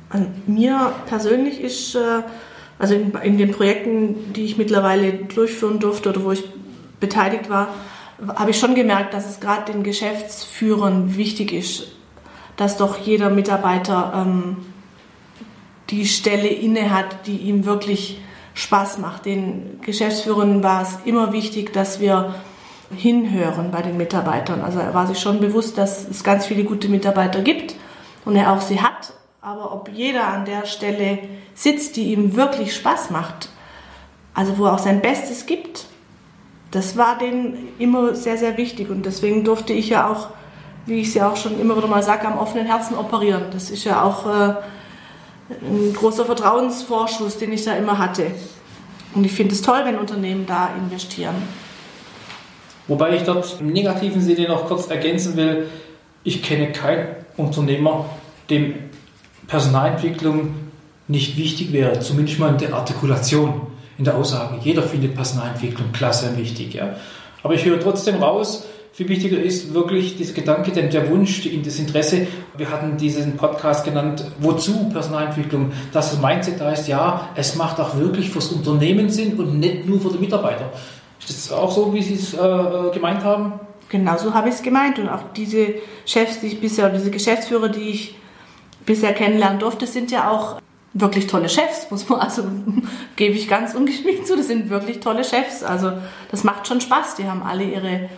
An 0.10 0.28
mir 0.46 0.94
persönlich 1.08 1.62
ist, 1.62 1.96
äh, 1.96 2.22
also 2.80 2.96
in, 2.96 3.12
in 3.24 3.38
den 3.38 3.52
Projekten, 3.52 4.34
die 4.34 4.46
ich 4.46 4.58
mittlerweile 4.58 5.14
durchführen 5.14 5.80
durfte 5.80 6.10
oder 6.10 6.24
wo 6.24 6.32
ich 6.32 6.44
beteiligt 7.00 7.50
war, 7.50 7.70
habe 8.36 8.52
ich 8.52 8.60
schon 8.60 8.76
gemerkt, 8.76 9.14
dass 9.14 9.30
es 9.30 9.40
gerade 9.40 9.72
den 9.72 9.84
Geschäftsführern 9.84 11.16
wichtig 11.16 11.54
ist, 11.54 11.88
dass 12.56 12.78
doch 12.78 12.98
jeder 12.98 13.30
Mitarbeiter 13.30 14.14
ähm, 14.16 14.58
die 15.90 16.06
Stelle 16.06 16.48
inne 16.48 16.94
hat, 16.94 17.28
die 17.28 17.38
ihm 17.38 17.66
wirklich 17.66 18.20
Spaß 18.54 18.98
macht. 18.98 19.26
Den 19.26 19.80
Geschäftsführern 19.82 20.64
war 20.64 20.82
es 20.82 20.98
immer 21.06 21.32
wichtig, 21.32 21.74
dass 21.74 22.00
wir 22.00 22.36
hinhören 22.96 23.72
bei 23.72 23.82
den 23.82 23.98
Mitarbeitern. 23.98 24.62
Also 24.62 24.80
er 24.80 24.94
war 24.94 25.08
sich 25.08 25.20
schon 25.20 25.40
bewusst, 25.40 25.78
dass 25.78 26.08
es 26.08 26.24
ganz 26.24 26.46
viele 26.46 26.64
gute 26.64 26.90
Mitarbeiter 26.90 27.42
gibt 27.42 27.76
und 28.26 28.36
er 28.36 28.52
auch 28.52 28.62
sie 28.62 28.82
hat. 28.82 29.14
Aber 29.42 29.74
ob 29.74 29.90
jeder 29.90 30.28
an 30.28 30.46
der 30.46 30.66
Stelle 30.66 31.20
sitzt, 31.54 31.96
die 31.96 32.12
ihm 32.14 32.36
wirklich 32.36 32.76
Spaß 32.76 33.12
macht, 33.12 33.50
also 34.34 34.58
wo 34.58 34.66
er 34.66 34.74
auch 34.74 34.80
sein 34.80 35.02
Bestes 35.02 35.46
gibt, 35.46 35.86
das 36.72 36.98
war 36.98 37.18
denen 37.18 37.70
immer 37.80 38.16
sehr, 38.16 38.38
sehr 38.38 38.58
wichtig. 38.58 38.90
Und 38.90 39.06
deswegen 39.06 39.44
durfte 39.44 39.74
ich 39.74 39.90
ja 39.90 40.10
auch, 40.10 40.30
wie 40.86 41.02
ich 41.02 41.10
es 41.10 41.14
ja 41.14 41.30
auch 41.30 41.38
schon 41.38 41.60
immer 41.60 41.78
wieder 41.78 41.88
mal 41.88 42.04
sage, 42.04 42.28
am 42.28 42.38
offenen 42.38 42.66
Herzen 42.66 42.96
operieren. 42.96 43.44
Das 43.52 43.70
ist 43.70 43.84
ja 43.84 44.04
auch 44.04 44.26
äh, 44.26 44.56
ein 45.50 45.94
großer 45.94 46.26
Vertrauensvorschuss, 46.26 47.38
den 47.38 47.54
ich 47.54 47.64
da 47.64 47.74
immer 47.74 47.98
hatte. 47.98 48.32
Und 49.14 49.24
ich 49.24 49.32
finde 49.32 49.54
es 49.54 49.62
toll, 49.62 49.80
wenn 49.84 49.98
Unternehmen 49.98 50.46
da 50.46 50.70
investieren. 50.78 51.36
Wobei 52.88 53.16
ich 53.16 53.24
dort 53.24 53.58
im 53.60 53.72
negativen 53.72 54.22
Sinne 54.22 54.48
noch 54.48 54.68
kurz 54.68 54.88
ergänzen 54.88 55.36
will, 55.36 55.68
ich 56.24 56.42
kenne 56.42 56.72
keinen 56.72 57.08
Unternehmer, 57.36 58.06
dem 58.50 58.76
Personalentwicklung 59.48 60.56
nicht 61.08 61.38
wichtig 61.38 61.72
wäre, 61.72 62.00
zumindest 62.00 62.40
mal 62.40 62.52
in 62.52 62.58
der 62.58 62.74
Artikulation 62.74 63.62
in 63.98 64.06
der 64.06 64.16
Aussage. 64.16 64.60
Jeder 64.64 64.84
findet 64.84 65.16
Personalentwicklung 65.16 65.92
klasse 65.92 66.30
und 66.30 66.38
wichtig. 66.38 66.74
Ja. 66.74 66.96
Aber 67.44 67.54
ich 67.54 67.66
höre 67.66 67.80
trotzdem 67.80 68.16
raus, 68.16 68.66
Viel 68.98 69.10
wichtiger 69.10 69.40
ist 69.40 69.76
wirklich 69.76 70.18
dieser 70.18 70.34
Gedanke, 70.34 70.72
denn 70.72 70.90
der 70.90 71.08
Wunsch, 71.12 71.48
das 71.64 71.78
Interesse. 71.78 72.26
Wir 72.58 72.72
hatten 72.72 72.98
diesen 72.98 73.38
Podcast 73.38 73.86
genannt, 73.86 74.26
wozu 74.40 74.90
Personalentwicklung, 74.90 75.72
dass 75.94 76.10
das 76.10 76.20
Mindset 76.20 76.60
da 76.60 76.72
ist, 76.72 76.88
ja, 76.88 77.30
es 77.36 77.56
macht 77.56 77.80
auch 77.80 77.96
wirklich 77.96 78.32
fürs 78.32 78.48
Unternehmen 78.48 79.12
Sinn 79.12 79.38
und 79.38 79.60
nicht 79.60 79.86
nur 79.86 80.02
für 80.02 80.10
die 80.10 80.18
Mitarbeiter. 80.18 80.72
Ist 81.20 81.30
das 81.30 81.52
auch 81.56 81.70
so, 81.70 81.94
wie 81.94 82.02
Sie 82.02 82.16
es 82.16 82.34
äh, 82.34 82.92
gemeint 82.92 83.24
haben? 83.24 83.60
Genau 83.90 84.18
so 84.18 84.34
habe 84.34 84.50
ich 84.50 84.56
es 84.56 84.64
gemeint. 84.64 84.98
Und 84.98 85.10
auch 85.10 85.22
diese 85.36 85.76
Chefs, 86.08 86.40
die 86.40 86.48
ich 86.48 86.60
bisher, 86.60 86.90
diese 86.90 87.12
Geschäftsführer, 87.12 87.70
die 87.70 87.90
ich 87.90 88.16
bisher 88.84 89.14
kennenlernen 89.14 89.60
durfte, 89.60 89.86
sind 89.86 90.10
ja 90.10 90.32
auch 90.32 90.60
wirklich 90.94 91.28
tolle 91.28 91.50
Chefs, 91.50 91.92
muss 91.92 92.08
man 92.10 92.20
also 92.20 92.44
gebe 93.16 93.36
ich 93.36 93.48
ganz 93.48 93.74
ungeschminkt 93.74 94.28
zu. 94.28 94.36
Das 94.36 94.48
sind 94.48 94.70
wirklich 94.70 95.00
tolle 95.00 95.24
Chefs. 95.24 95.64
Also 95.64 95.94
das 96.32 96.44
macht 96.44 96.68
schon 96.68 96.82
Spaß. 96.82 97.16
Die 97.16 97.26
haben 97.26 97.44
alle 97.44 97.64
ihre 97.64 98.10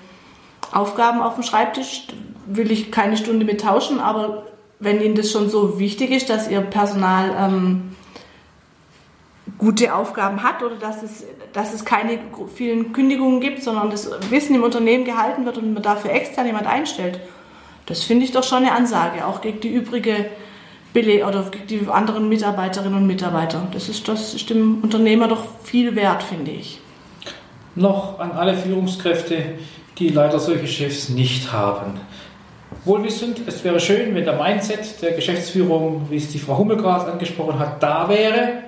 Aufgaben 0.71 1.21
auf 1.21 1.35
dem 1.35 1.43
Schreibtisch 1.43 2.07
will 2.45 2.71
ich 2.71 2.91
keine 2.91 3.17
Stunde 3.17 3.45
mit 3.45 3.61
tauschen, 3.61 3.99
aber 3.99 4.47
wenn 4.79 5.01
Ihnen 5.01 5.15
das 5.15 5.31
schon 5.31 5.49
so 5.49 5.79
wichtig 5.79 6.11
ist, 6.11 6.29
dass 6.29 6.49
Ihr 6.49 6.61
Personal 6.61 7.35
ähm, 7.37 7.95
gute 9.57 9.93
Aufgaben 9.93 10.41
hat 10.43 10.63
oder 10.63 10.75
dass 10.75 11.03
es, 11.03 11.25
dass 11.53 11.73
es 11.73 11.85
keine 11.85 12.19
vielen 12.55 12.93
Kündigungen 12.93 13.41
gibt, 13.41 13.61
sondern 13.61 13.91
das 13.91 14.09
Wissen 14.29 14.55
im 14.55 14.63
Unternehmen 14.63 15.05
gehalten 15.05 15.45
wird 15.45 15.57
und 15.57 15.73
man 15.73 15.83
dafür 15.83 16.11
extern 16.11 16.45
jemand 16.45 16.67
einstellt, 16.67 17.19
das 17.85 18.03
finde 18.03 18.25
ich 18.25 18.31
doch 18.31 18.43
schon 18.43 18.59
eine 18.59 18.71
Ansage, 18.71 19.25
auch 19.25 19.41
gegen 19.41 19.59
die 19.59 19.73
übrige 19.73 20.29
Bele 20.93 21.25
oder 21.25 21.45
die 21.69 21.87
anderen 21.87 22.29
Mitarbeiterinnen 22.29 22.97
und 22.97 23.07
Mitarbeiter. 23.07 23.67
Das 23.71 23.89
ist, 23.89 24.07
das 24.07 24.33
ist 24.33 24.49
dem 24.49 24.81
Unternehmer 24.81 25.27
doch 25.27 25.43
viel 25.63 25.95
wert, 25.95 26.23
finde 26.23 26.51
ich. 26.51 26.79
Noch 27.75 28.19
an 28.19 28.31
alle 28.31 28.55
Führungskräfte, 28.55 29.43
die 29.97 30.09
leider 30.09 30.39
solche 30.39 30.67
Chefs 30.67 31.09
nicht 31.09 31.51
haben. 31.51 31.99
Wohlwissend, 32.85 33.41
es 33.45 33.63
wäre 33.63 33.79
schön, 33.79 34.15
wenn 34.15 34.25
der 34.25 34.41
Mindset 34.41 35.01
der 35.01 35.11
Geschäftsführung, 35.11 36.07
wie 36.09 36.17
es 36.17 36.31
die 36.31 36.39
Frau 36.39 36.57
Hummel 36.57 36.77
gerade 36.77 37.11
angesprochen 37.11 37.59
hat, 37.59 37.83
da 37.83 38.07
wäre. 38.09 38.63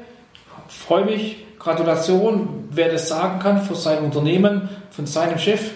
Freue 0.68 1.06
mich, 1.06 1.38
Gratulation, 1.60 2.68
wer 2.72 2.90
das 2.90 3.08
sagen 3.08 3.40
kann 3.40 3.62
für 3.62 3.76
sein 3.76 4.00
Unternehmen, 4.00 4.70
von 4.90 5.06
seinem 5.06 5.38
Chef. 5.38 5.72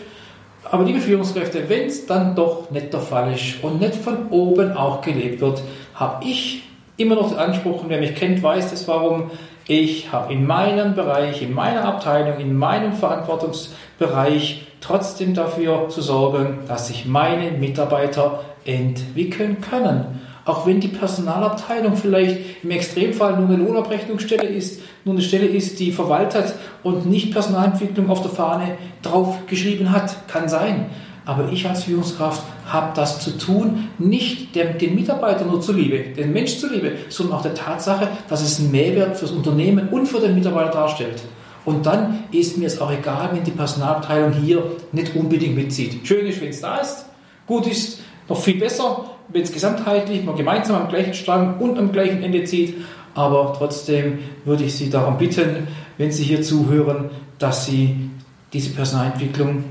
Aber 0.64 0.84
liebe 0.84 1.00
Führungskräfte, 1.00 1.70
wenn 1.70 1.88
es 1.88 2.08
dann 2.08 2.36
doch 2.36 2.72
nicht 2.72 2.92
der 2.92 3.00
Fall 3.00 3.34
ist 3.34 3.64
und 3.64 3.80
nicht 3.80 3.96
von 3.96 4.30
oben 4.30 4.76
auch 4.76 5.02
gelebt 5.02 5.42
wird, 5.42 5.62
habe 5.96 6.24
ich 6.24 6.64
immer 6.98 7.16
noch 7.16 7.30
den 7.30 7.40
Anspruch, 7.40 7.84
und 7.84 7.90
wer 7.90 8.00
mich 8.00 8.16
kennt, 8.16 8.44
weiß 8.44 8.72
das 8.72 8.88
warum, 8.88 9.32
ich 9.68 10.12
habe 10.12 10.32
in 10.32 10.46
meinem 10.46 10.94
Bereich, 10.94 11.42
in 11.42 11.54
meiner 11.54 11.86
Abteilung, 11.86 12.40
in 12.40 12.56
meinem 12.56 12.94
Verantwortungsbereich 12.94 14.68
trotzdem 14.80 15.34
dafür 15.34 15.90
zu 15.90 16.02
sorgen, 16.02 16.60
dass 16.68 16.88
sich 16.88 17.06
meine 17.06 17.52
Mitarbeiter 17.52 18.42
entwickeln 18.66 19.62
können. 19.62 20.22
Auch 20.46 20.68
wenn 20.68 20.80
die 20.80 20.90
Personalabteilung 20.90 21.96
vielleicht 21.96 22.64
im 22.64 22.70
Extremfall 22.70 23.38
nur 23.38 23.50
eine 23.50 23.58
Lohnabrechnungsstelle 23.64 24.46
ist, 24.46 24.82
nur 25.04 25.16
eine 25.16 25.24
Stelle 25.24 25.48
ist, 25.48 25.80
die 25.80 25.92
verwaltet 25.92 26.54
und 26.84 27.08
nicht 27.08 27.32
Personalentwicklung 27.32 28.12
auf 28.12 28.22
der 28.22 28.30
Fahne 28.30 28.78
draufgeschrieben 29.02 29.92
hat, 29.92 30.28
kann 30.28 30.48
sein. 30.48 30.92
Aber 31.26 31.52
ich 31.52 31.68
als 31.68 31.86
Führungskraft 31.86 32.44
habe 32.68 32.92
das 32.96 33.20
zu 33.20 33.38
tun, 33.38 33.90
nicht 33.98 34.56
dem, 34.56 34.78
den 34.78 34.96
Mitarbeiter 34.96 35.46
nur 35.46 35.60
zuliebe, 35.60 36.00
den 36.16 36.32
Mensch 36.34 36.58
zuliebe, 36.58 36.94
sondern 37.10 37.38
auch 37.38 37.42
der 37.42 37.56
Tatsache, 37.56 38.10
dass 38.30 38.42
es 38.42 38.60
einen 38.60 38.72
Mehrwert 38.72 39.18
fürs 39.18 39.32
Unternehmen 39.32 39.90
und 39.90 40.06
für 40.06 40.20
den 40.20 40.36
Mitarbeiter 40.36 40.72
darstellt. 40.72 41.22
Und 41.66 41.86
dann 41.86 42.26
ist 42.32 42.58
mir 42.58 42.68
es 42.68 42.80
auch 42.80 42.92
egal, 42.92 43.32
wenn 43.34 43.44
die 43.44 43.52
Personalabteilung 43.52 44.34
hier 44.34 44.64
nicht 44.92 45.16
unbedingt 45.16 45.56
mitzieht. 45.56 46.08
Schön 46.08 46.28
ist, 46.28 46.40
wenn 46.40 46.50
es 46.50 46.62
da 46.62 46.78
ist. 46.78 47.06
Gut 47.48 47.66
ist, 47.66 48.02
noch 48.30 48.40
viel 48.40 48.60
besser, 48.60 49.06
wenn 49.30 49.42
es 49.42 49.52
gesamtheitlich 49.52 50.24
man 50.24 50.36
gemeinsam 50.36 50.84
am 50.84 50.88
gleichen 50.90 51.16
Strang 51.16 51.58
und 51.60 51.78
am 51.80 51.92
gleichen 51.92 52.22
Ende 52.22 52.44
zieht. 52.44 52.76
Aber 53.16 53.56
trotzdem 53.58 54.20
würde 54.44 54.66
ich 54.66 54.76
Sie 54.76 54.90
darum 54.90 55.18
bitten, 55.18 55.68
wenn 55.98 56.12
Sie 56.12 56.24
hier 56.24 56.44
zuhören, 56.44 57.10
dass 57.40 57.66
Sie 57.66 58.10
diese 58.54 58.72
Personalentwicklung 58.72 59.64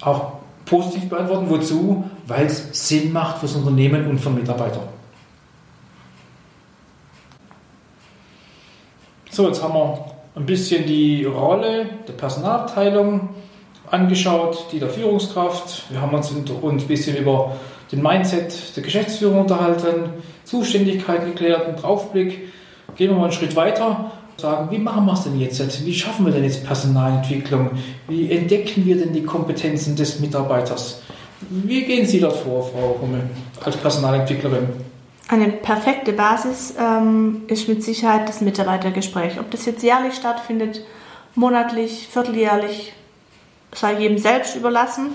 auch 0.00 0.39
positiv 0.64 1.08
beantworten. 1.08 1.48
Wozu? 1.48 2.04
Weil 2.26 2.46
es 2.46 2.88
Sinn 2.88 3.12
macht 3.12 3.38
fürs 3.38 3.54
Unternehmen 3.54 4.06
und 4.08 4.18
für 4.18 4.30
Mitarbeiter. 4.30 4.82
So, 9.30 9.46
jetzt 9.46 9.62
haben 9.62 9.74
wir 9.74 10.04
ein 10.34 10.46
bisschen 10.46 10.86
die 10.86 11.24
Rolle 11.24 11.88
der 12.06 12.12
Personalabteilung 12.14 13.30
angeschaut, 13.90 14.66
die 14.72 14.78
der 14.78 14.88
Führungskraft. 14.88 15.84
Wir 15.90 16.00
haben 16.00 16.14
uns, 16.14 16.32
ein 16.32 16.86
bisschen 16.86 17.16
über 17.16 17.56
den 17.92 18.02
Mindset 18.02 18.76
der 18.76 18.82
Geschäftsführung 18.82 19.40
unterhalten, 19.40 20.10
Zuständigkeiten 20.44 21.26
geklärt, 21.26 21.66
einen 21.66 21.76
Draufblick. 21.76 22.52
Gehen 22.96 23.10
wir 23.10 23.16
mal 23.16 23.24
einen 23.24 23.32
Schritt 23.32 23.56
weiter. 23.56 24.12
Sagen, 24.40 24.70
wie 24.70 24.78
machen 24.78 25.04
wir 25.06 25.12
es 25.12 25.24
denn 25.24 25.38
jetzt? 25.38 25.84
Wie 25.84 25.94
schaffen 25.94 26.24
wir 26.24 26.32
denn 26.32 26.44
jetzt 26.44 26.64
Personalentwicklung? 26.64 27.70
Wie 28.08 28.30
entdecken 28.30 28.86
wir 28.86 28.96
denn 28.96 29.12
die 29.12 29.22
Kompetenzen 29.22 29.96
des 29.96 30.20
Mitarbeiters? 30.20 31.02
Wie 31.48 31.82
gehen 31.82 32.06
Sie 32.06 32.20
dort 32.20 32.36
vor, 32.36 32.62
Frau 32.70 32.98
Hummel, 33.00 33.22
als 33.64 33.76
Personalentwicklerin? 33.76 34.68
Eine 35.28 35.48
perfekte 35.48 36.12
Basis 36.12 36.74
ähm, 36.78 37.42
ist 37.46 37.68
mit 37.68 37.84
Sicherheit 37.84 38.28
das 38.28 38.40
Mitarbeitergespräch. 38.40 39.38
Ob 39.38 39.50
das 39.50 39.64
jetzt 39.64 39.82
jährlich 39.82 40.14
stattfindet, 40.14 40.84
monatlich, 41.34 42.08
vierteljährlich, 42.10 42.92
sei 43.72 44.00
jedem 44.00 44.18
selbst 44.18 44.56
überlassen, 44.56 45.10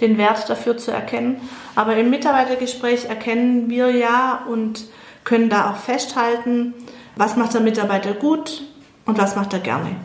den 0.00 0.18
Wert 0.18 0.48
dafür 0.48 0.78
zu 0.78 0.92
erkennen. 0.92 1.40
Aber 1.74 1.96
im 1.96 2.10
Mitarbeitergespräch 2.10 3.06
erkennen 3.06 3.68
wir 3.68 3.90
ja 3.90 4.44
und 4.48 4.84
können 5.24 5.50
da 5.50 5.70
auch 5.70 5.76
festhalten, 5.76 6.74
was 7.16 7.36
macht 7.36 7.54
der 7.54 7.60
Mitarbeiter 7.60 8.14
gut 8.14 8.62
und 9.06 9.18
was 9.18 9.36
macht 9.36 9.52
er 9.52 9.60
gerne. 9.60 9.96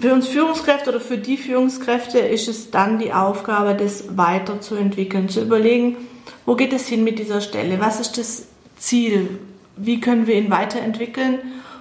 Für 0.00 0.12
uns 0.12 0.28
Führungskräfte 0.28 0.90
oder 0.90 1.00
für 1.00 1.18
die 1.18 1.36
Führungskräfte 1.36 2.18
ist 2.18 2.48
es 2.48 2.70
dann 2.70 2.98
die 2.98 3.12
Aufgabe, 3.12 3.74
das 3.74 4.16
weiterzuentwickeln, 4.16 5.28
zu 5.28 5.40
überlegen, 5.40 5.96
wo 6.44 6.54
geht 6.54 6.72
es 6.72 6.88
hin 6.88 7.04
mit 7.04 7.18
dieser 7.18 7.40
Stelle? 7.40 7.80
Was 7.80 8.00
ist 8.00 8.18
das 8.18 8.46
Ziel? 8.76 9.38
Wie 9.76 10.00
können 10.00 10.26
wir 10.26 10.34
ihn 10.34 10.50
weiterentwickeln, 10.50 11.38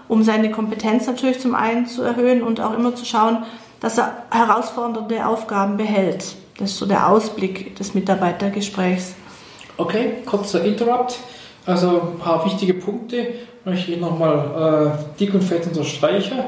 um 0.07 0.23
seine 0.23 0.51
Kompetenz 0.51 1.07
natürlich 1.07 1.39
zum 1.39 1.55
einen 1.55 1.88
zu 1.88 2.01
erhöhen 2.01 2.43
und 2.43 2.59
auch 2.59 2.73
immer 2.73 2.95
zu 2.95 3.05
schauen, 3.05 3.43
dass 3.79 3.97
er 3.97 4.23
herausfordernde 4.29 5.25
Aufgaben 5.25 5.77
behält. 5.77 6.35
Das 6.57 6.71
ist 6.71 6.77
so 6.77 6.85
der 6.85 7.09
Ausblick 7.09 7.75
des 7.75 7.93
Mitarbeitergesprächs. 7.93 9.15
Okay, 9.77 10.17
kurzer 10.25 10.63
Interrupt. 10.63 11.17
Also 11.65 12.13
ein 12.13 12.20
paar 12.20 12.46
wichtige 12.46 12.74
Punkte 12.74 13.27
möchte 13.65 13.91
ich 13.91 14.00
nochmal 14.00 14.96
äh, 14.98 15.20
dick 15.20 15.34
und 15.34 15.44
fett 15.44 15.68
unterstreichen. 15.68 16.39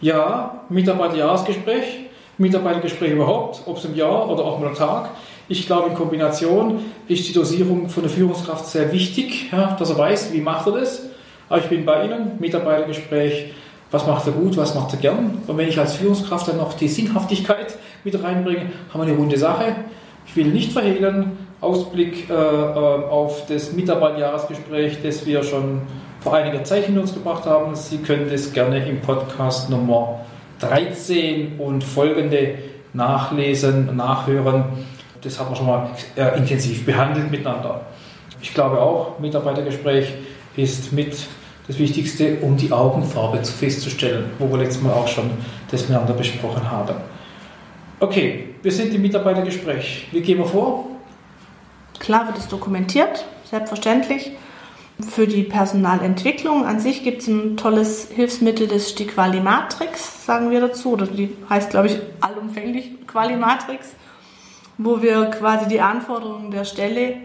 Ja, 0.00 0.62
Mitarbeiterjahresgespräch, 0.68 2.06
Mitarbeitergespräch 2.38 3.12
überhaupt, 3.12 3.62
ob 3.66 3.76
es 3.76 3.84
im 3.84 3.94
Jahr 3.94 4.28
oder 4.28 4.44
auch 4.44 4.58
mal 4.58 4.68
am 4.68 4.74
Tag. 4.74 5.10
Ich 5.48 5.66
glaube, 5.66 5.90
in 5.90 5.94
Kombination 5.94 6.80
ist 7.08 7.28
die 7.28 7.32
Dosierung 7.32 7.88
von 7.88 8.02
der 8.02 8.10
Führungskraft 8.10 8.66
sehr 8.66 8.90
wichtig, 8.92 9.50
ja, 9.52 9.76
dass 9.78 9.90
er 9.90 9.98
weiß, 9.98 10.32
wie 10.32 10.40
macht 10.40 10.66
er 10.66 10.80
das. 10.80 11.02
Aber 11.48 11.60
ich 11.60 11.68
bin 11.68 11.84
bei 11.84 12.06
Ihnen, 12.06 12.38
Mitarbeitergespräch, 12.38 13.52
was 13.90 14.06
macht 14.06 14.26
er 14.26 14.32
gut, 14.32 14.56
was 14.56 14.74
macht 14.74 14.94
er 14.94 14.98
gern. 14.98 15.42
Und 15.46 15.58
wenn 15.58 15.68
ich 15.68 15.78
als 15.78 15.96
Führungskraft 15.96 16.48
dann 16.48 16.56
noch 16.56 16.72
die 16.72 16.88
Sinnhaftigkeit 16.88 17.76
mit 18.04 18.20
reinbringe, 18.22 18.70
haben 18.92 19.00
wir 19.00 19.08
eine 19.08 19.16
runde 19.16 19.36
Sache. 19.36 19.76
Ich 20.26 20.34
will 20.34 20.46
nicht 20.46 20.72
verhehlen, 20.72 21.41
Ausblick 21.62 22.28
äh, 22.28 22.34
äh 22.34 22.36
auf 22.36 23.46
das 23.46 23.72
Mitarbeiterjahresgespräch, 23.72 24.98
das 25.02 25.24
wir 25.24 25.42
schon 25.42 25.80
vor 26.20 26.34
einiger 26.34 26.62
Zeit 26.64 26.84
hinter 26.84 27.00
uns 27.00 27.14
gebracht 27.14 27.46
haben. 27.46 27.74
Sie 27.74 27.98
können 27.98 28.28
das 28.30 28.52
gerne 28.52 28.86
im 28.86 29.00
Podcast 29.00 29.70
Nummer 29.70 30.20
13 30.58 31.58
und 31.58 31.82
folgende 31.82 32.58
nachlesen, 32.92 33.96
nachhören 33.96 34.64
das 35.22 35.38
haben 35.38 35.50
wir 35.50 35.56
schon 35.56 35.66
mal 35.66 35.88
äh, 36.16 36.36
intensiv 36.36 36.84
behandelt 36.84 37.30
miteinander. 37.30 37.82
Ich 38.40 38.52
glaube 38.52 38.80
auch, 38.80 39.18
Mitarbeitergespräch 39.20 40.12
ist 40.56 40.92
mit 40.92 41.16
das 41.68 41.78
Wichtigste, 41.78 42.38
um 42.42 42.56
die 42.56 42.72
Augenfarbe 42.72 43.42
festzustellen, 43.44 44.24
wo 44.38 44.50
wir 44.50 44.58
letztes 44.58 44.82
Mal 44.82 44.92
auch 44.92 45.06
schon 45.06 45.30
das 45.70 45.82
miteinander 45.82 46.14
besprochen 46.14 46.68
haben. 46.68 46.96
Okay, 48.00 48.48
wir 48.62 48.72
sind 48.72 48.92
im 48.92 49.02
Mitarbeitergespräch. 49.02 50.08
Wie 50.10 50.20
gehen 50.20 50.38
wir 50.38 50.46
vor? 50.46 50.86
Klar 52.02 52.26
wird 52.26 52.36
es 52.38 52.48
dokumentiert, 52.48 53.24
selbstverständlich. 53.48 54.32
Für 55.08 55.26
die 55.26 55.42
Personalentwicklung 55.42 56.66
an 56.66 56.78
sich 56.78 57.02
gibt 57.02 57.22
es 57.22 57.28
ein 57.28 57.56
tolles 57.56 58.08
Hilfsmittel, 58.14 58.68
das 58.68 58.94
die 58.94 59.06
Qualimatrix, 59.06 60.26
sagen 60.26 60.50
wir 60.50 60.60
dazu, 60.60 60.92
oder 60.92 61.06
die 61.06 61.34
heißt, 61.48 61.70
glaube 61.70 61.86
ich, 61.86 61.98
allumfänglich 62.20 63.06
Qualimatrix 63.06 63.88
wo 64.78 65.02
wir 65.02 65.26
quasi 65.26 65.68
die 65.68 65.80
Anforderungen 65.80 66.50
der 66.50 66.64
Stelle 66.64 67.16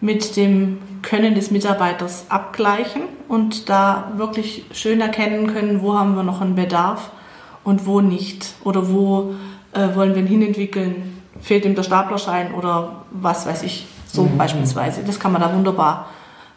mit 0.00 0.36
dem 0.36 0.78
Können 1.02 1.34
des 1.34 1.50
Mitarbeiters 1.50 2.26
abgleichen 2.28 3.02
und 3.28 3.68
da 3.68 4.12
wirklich 4.16 4.66
schön 4.72 5.00
erkennen 5.00 5.52
können, 5.52 5.82
wo 5.82 5.98
haben 5.98 6.14
wir 6.16 6.22
noch 6.22 6.40
einen 6.40 6.54
Bedarf 6.54 7.10
und 7.64 7.86
wo 7.86 8.00
nicht. 8.00 8.54
Oder 8.62 8.92
wo 8.92 9.34
äh, 9.72 9.94
wollen 9.94 10.14
wir 10.14 10.22
ihn 10.22 10.28
hinentwickeln? 10.28 11.22
Fehlt 11.40 11.64
ihm 11.64 11.74
der 11.74 11.82
Staplerschein 11.82 12.54
oder 12.54 13.04
was 13.10 13.46
weiß 13.46 13.62
ich, 13.62 13.86
so 14.16 14.24
mhm. 14.24 14.36
beispielsweise. 14.36 15.02
Das 15.04 15.20
kann 15.20 15.32
man 15.32 15.40
da 15.40 15.54
wunderbar 15.54 16.08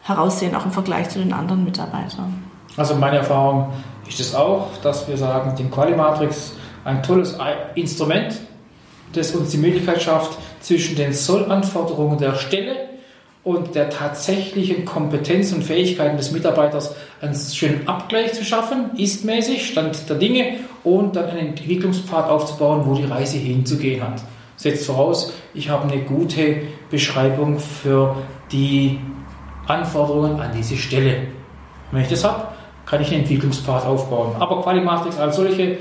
heraussehen, 0.02 0.54
auch 0.54 0.64
im 0.64 0.72
Vergleich 0.72 1.08
zu 1.10 1.18
den 1.18 1.32
anderen 1.32 1.64
Mitarbeitern. 1.64 2.42
Also 2.76 2.94
meine 2.96 3.18
Erfahrung 3.18 3.72
ist 4.08 4.18
es 4.18 4.34
auch, 4.34 4.68
dass 4.82 5.06
wir 5.06 5.16
sagen, 5.16 5.54
den 5.56 5.70
Qualimatrix 5.70 6.54
ein 6.84 7.02
tolles 7.02 7.36
Instrument, 7.74 8.34
das 9.12 9.32
uns 9.32 9.50
die 9.50 9.58
Möglichkeit 9.58 10.02
schafft, 10.02 10.38
zwischen 10.60 10.96
den 10.96 11.12
Sollanforderungen 11.12 12.18
der 12.18 12.34
Stelle 12.34 12.76
und 13.42 13.74
der 13.74 13.90
tatsächlichen 13.90 14.84
Kompetenz 14.84 15.52
und 15.52 15.62
Fähigkeiten 15.62 16.16
des 16.16 16.30
Mitarbeiters 16.30 16.94
einen 17.20 17.34
schönen 17.34 17.88
Abgleich 17.88 18.34
zu 18.34 18.44
schaffen, 18.44 18.90
istmäßig, 18.96 19.66
Stand 19.66 20.08
der 20.08 20.16
Dinge, 20.16 20.58
und 20.84 21.16
dann 21.16 21.30
einen 21.30 21.48
Entwicklungspfad 21.48 22.28
aufzubauen, 22.28 22.82
wo 22.84 22.94
die 22.94 23.04
Reise 23.04 23.38
hinzugehen 23.38 24.02
hat. 24.02 24.22
Setzt 24.60 24.84
voraus, 24.84 25.32
ich 25.54 25.70
habe 25.70 25.90
eine 25.90 26.02
gute 26.02 26.60
Beschreibung 26.90 27.58
für 27.58 28.16
die 28.52 29.00
Anforderungen 29.66 30.38
an 30.38 30.50
diese 30.54 30.76
Stelle. 30.76 31.28
Wenn 31.90 32.02
ich 32.02 32.10
das 32.10 32.24
habe, 32.24 32.48
kann 32.84 33.00
ich 33.00 33.08
einen 33.08 33.20
Entwicklungspfad 33.20 33.86
aufbauen. 33.86 34.36
Aber 34.38 34.60
Qualimatrix 34.60 35.16
als 35.16 35.36
solche 35.36 35.78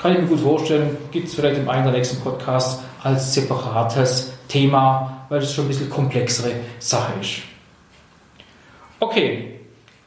kann 0.00 0.12
ich 0.12 0.20
mir 0.20 0.28
gut 0.28 0.38
vorstellen, 0.38 0.98
gibt 1.10 1.26
es 1.26 1.34
vielleicht 1.34 1.58
im 1.58 1.68
einen 1.68 1.88
oder 1.88 1.96
nächsten 1.96 2.22
Podcast 2.22 2.84
als 3.02 3.34
separates 3.34 4.32
Thema, 4.46 5.24
weil 5.28 5.40
das 5.40 5.52
schon 5.52 5.64
ein 5.64 5.68
bisschen 5.68 5.90
komplexere 5.90 6.52
Sache 6.78 7.14
ist. 7.20 7.38
Okay, 9.00 9.58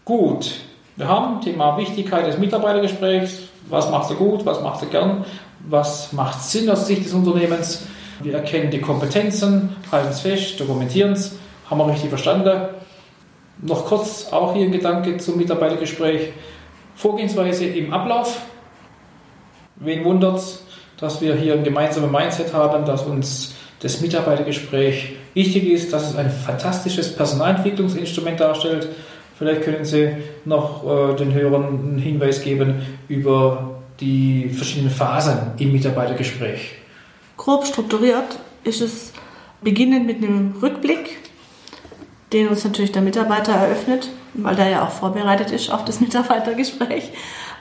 gut. 0.05 0.61
Wir 0.95 1.09
haben 1.09 1.41
Thema 1.41 1.77
Wichtigkeit 1.77 2.25
des 2.25 2.37
Mitarbeitergesprächs. 2.37 3.49
Was 3.67 3.91
macht 3.91 4.09
er 4.09 4.15
gut, 4.15 4.45
was 4.45 4.61
macht 4.61 4.83
er 4.83 4.87
gern, 4.87 5.25
was 5.67 6.13
macht 6.13 6.41
Sinn 6.41 6.69
aus 6.69 6.87
Sicht 6.87 7.03
des 7.03 7.13
Unternehmens. 7.13 7.85
Wir 8.21 8.33
erkennen 8.33 8.71
die 8.71 8.79
Kompetenzen, 8.79 9.75
halten 9.91 10.09
es 10.09 10.21
fest, 10.21 10.59
dokumentieren 10.59 11.13
es. 11.13 11.37
Haben 11.69 11.79
wir 11.79 11.87
richtig 11.91 12.09
verstanden? 12.09 12.69
Noch 13.61 13.85
kurz 13.85 14.27
auch 14.31 14.53
hier 14.53 14.65
ein 14.65 14.71
Gedanke 14.71 15.17
zum 15.17 15.37
Mitarbeitergespräch. 15.37 16.31
Vorgehensweise 16.95 17.65
im 17.65 17.93
Ablauf. 17.93 18.41
Wen 19.77 20.05
wundert 20.05 20.37
es, 20.37 20.63
dass 20.97 21.21
wir 21.21 21.35
hier 21.35 21.53
ein 21.53 21.63
gemeinsames 21.63 22.11
Mindset 22.11 22.53
haben, 22.53 22.85
dass 22.85 23.03
uns 23.03 23.55
das 23.81 23.99
Mitarbeitergespräch 24.01 25.15
wichtig 25.33 25.69
ist, 25.69 25.91
dass 25.91 26.09
es 26.09 26.15
ein 26.15 26.29
fantastisches 26.29 27.13
Personalentwicklungsinstrument 27.15 28.39
darstellt. 28.39 28.87
Vielleicht 29.37 29.63
können 29.63 29.83
Sie 29.83 30.09
noch 30.45 30.85
äh, 30.85 31.15
den 31.15 31.33
Hörern 31.33 31.65
einen 31.65 31.97
Hinweis 31.97 32.41
geben 32.41 32.81
über 33.09 33.81
die 33.99 34.49
verschiedenen 34.49 34.91
Phasen 34.91 35.37
im 35.57 35.73
Mitarbeitergespräch. 35.73 36.75
Grob 37.37 37.65
strukturiert 37.65 38.39
ist 38.63 38.81
es 38.81 39.13
beginnend 39.61 40.05
mit 40.05 40.17
einem 40.17 40.55
Rückblick 40.61 41.17
den 42.35 42.49
uns 42.49 42.65
natürlich 42.65 42.91
der 42.91 43.01
Mitarbeiter 43.01 43.53
eröffnet, 43.53 44.09
weil 44.33 44.55
der 44.55 44.67
ja 44.67 44.83
auch 44.83 44.89
vorbereitet 44.89 45.51
ist 45.51 45.69
auf 45.69 45.85
das 45.85 45.99
Mitarbeitergespräch. 46.01 47.11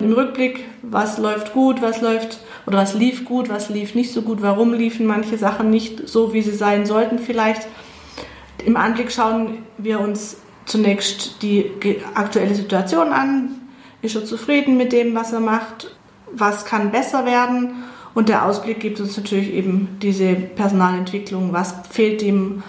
Im 0.00 0.12
Rückblick, 0.12 0.64
was 0.83 1.19
läuft 1.19 1.52
gut, 1.52 1.81
was 1.81 2.00
läuft 2.00 2.40
oder 2.66 2.78
was 2.78 2.95
lief 2.95 3.25
gut, 3.25 3.49
was 3.49 3.69
lief 3.69 3.95
nicht 3.95 4.12
so 4.12 4.23
gut, 4.23 4.43
warum 4.43 4.75
liefen 4.75 5.07
manche 5.07 5.38
Sachen 5.38 5.71
nicht 5.71 6.09
so, 6.09 6.33
wie 6.33 6.43
sie 6.43 6.54
sein 6.54 6.87
sollten 6.87 7.21
vielleicht. 7.21 7.69
Im 8.64 8.76
Anblick 8.76 9.12
schauen 9.12 9.59
wir 9.78 10.00
uns 10.00 10.38
zunächst 10.64 11.43
die 11.43 11.71
aktuelle 12.14 12.54
Situation 12.54 13.12
an. 13.12 13.61
Ist 14.02 14.16
er 14.16 14.25
zufrieden 14.25 14.76
mit 14.76 14.93
dem, 14.93 15.14
was 15.14 15.33
er 15.33 15.40
macht? 15.40 15.95
Was 16.33 16.64
kann 16.64 16.90
besser 16.90 17.26
werden? 17.26 17.85
Und 18.14 18.28
der 18.28 18.44
Ausblick 18.47 18.80
gibt 18.80 19.00
uns 19.00 19.16
natürlich 19.16 19.52
eben 19.52 19.99
diese 20.00 20.35
Personalentwicklung. 20.35 21.52
Was 21.52 21.75
fehlt 21.90 22.23
ihm? 22.23 22.62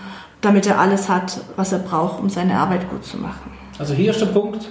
damit 0.46 0.68
er 0.68 0.80
alles 0.80 1.10
hat, 1.10 1.42
was 1.56 1.72
er 1.72 1.80
braucht, 1.80 2.20
um 2.20 2.30
seine 2.30 2.58
Arbeit 2.58 2.90
gut 2.90 3.04
zu 3.04 3.18
machen. 3.18 3.52
Also 3.80 3.94
hier 3.96 4.12
ist 4.12 4.22
der 4.22 4.28
Punkt, 4.28 4.70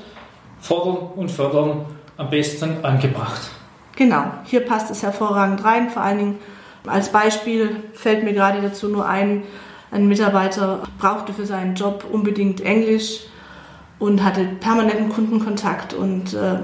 fordern 0.61 1.09
und 1.16 1.31
fördern 1.31 1.85
am 2.16 2.31
besten 2.31 2.85
angebracht. 2.85 3.50
Genau, 3.97 4.25
hier 4.45 4.61
passt 4.61 4.90
es 4.90 5.02
hervorragend 5.02 5.64
rein. 5.64 5.90
Vor 5.90 6.02
allen 6.02 6.19
Dingen 6.19 6.38
als 6.87 7.11
Beispiel 7.11 7.76
fällt 7.93 8.23
mir 8.23 8.33
gerade 8.33 8.62
dazu 8.62 8.88
nur 8.88 9.07
ein, 9.07 9.42
ein 9.90 10.07
Mitarbeiter 10.07 10.83
brauchte 10.98 11.33
für 11.33 11.44
seinen 11.44 11.75
Job 11.75 12.05
unbedingt 12.11 12.61
Englisch 12.61 13.20
und 13.98 14.22
hatte 14.22 14.44
permanenten 14.61 15.09
Kundenkontakt 15.09 15.92
und 15.92 16.35
äh, 16.35 16.59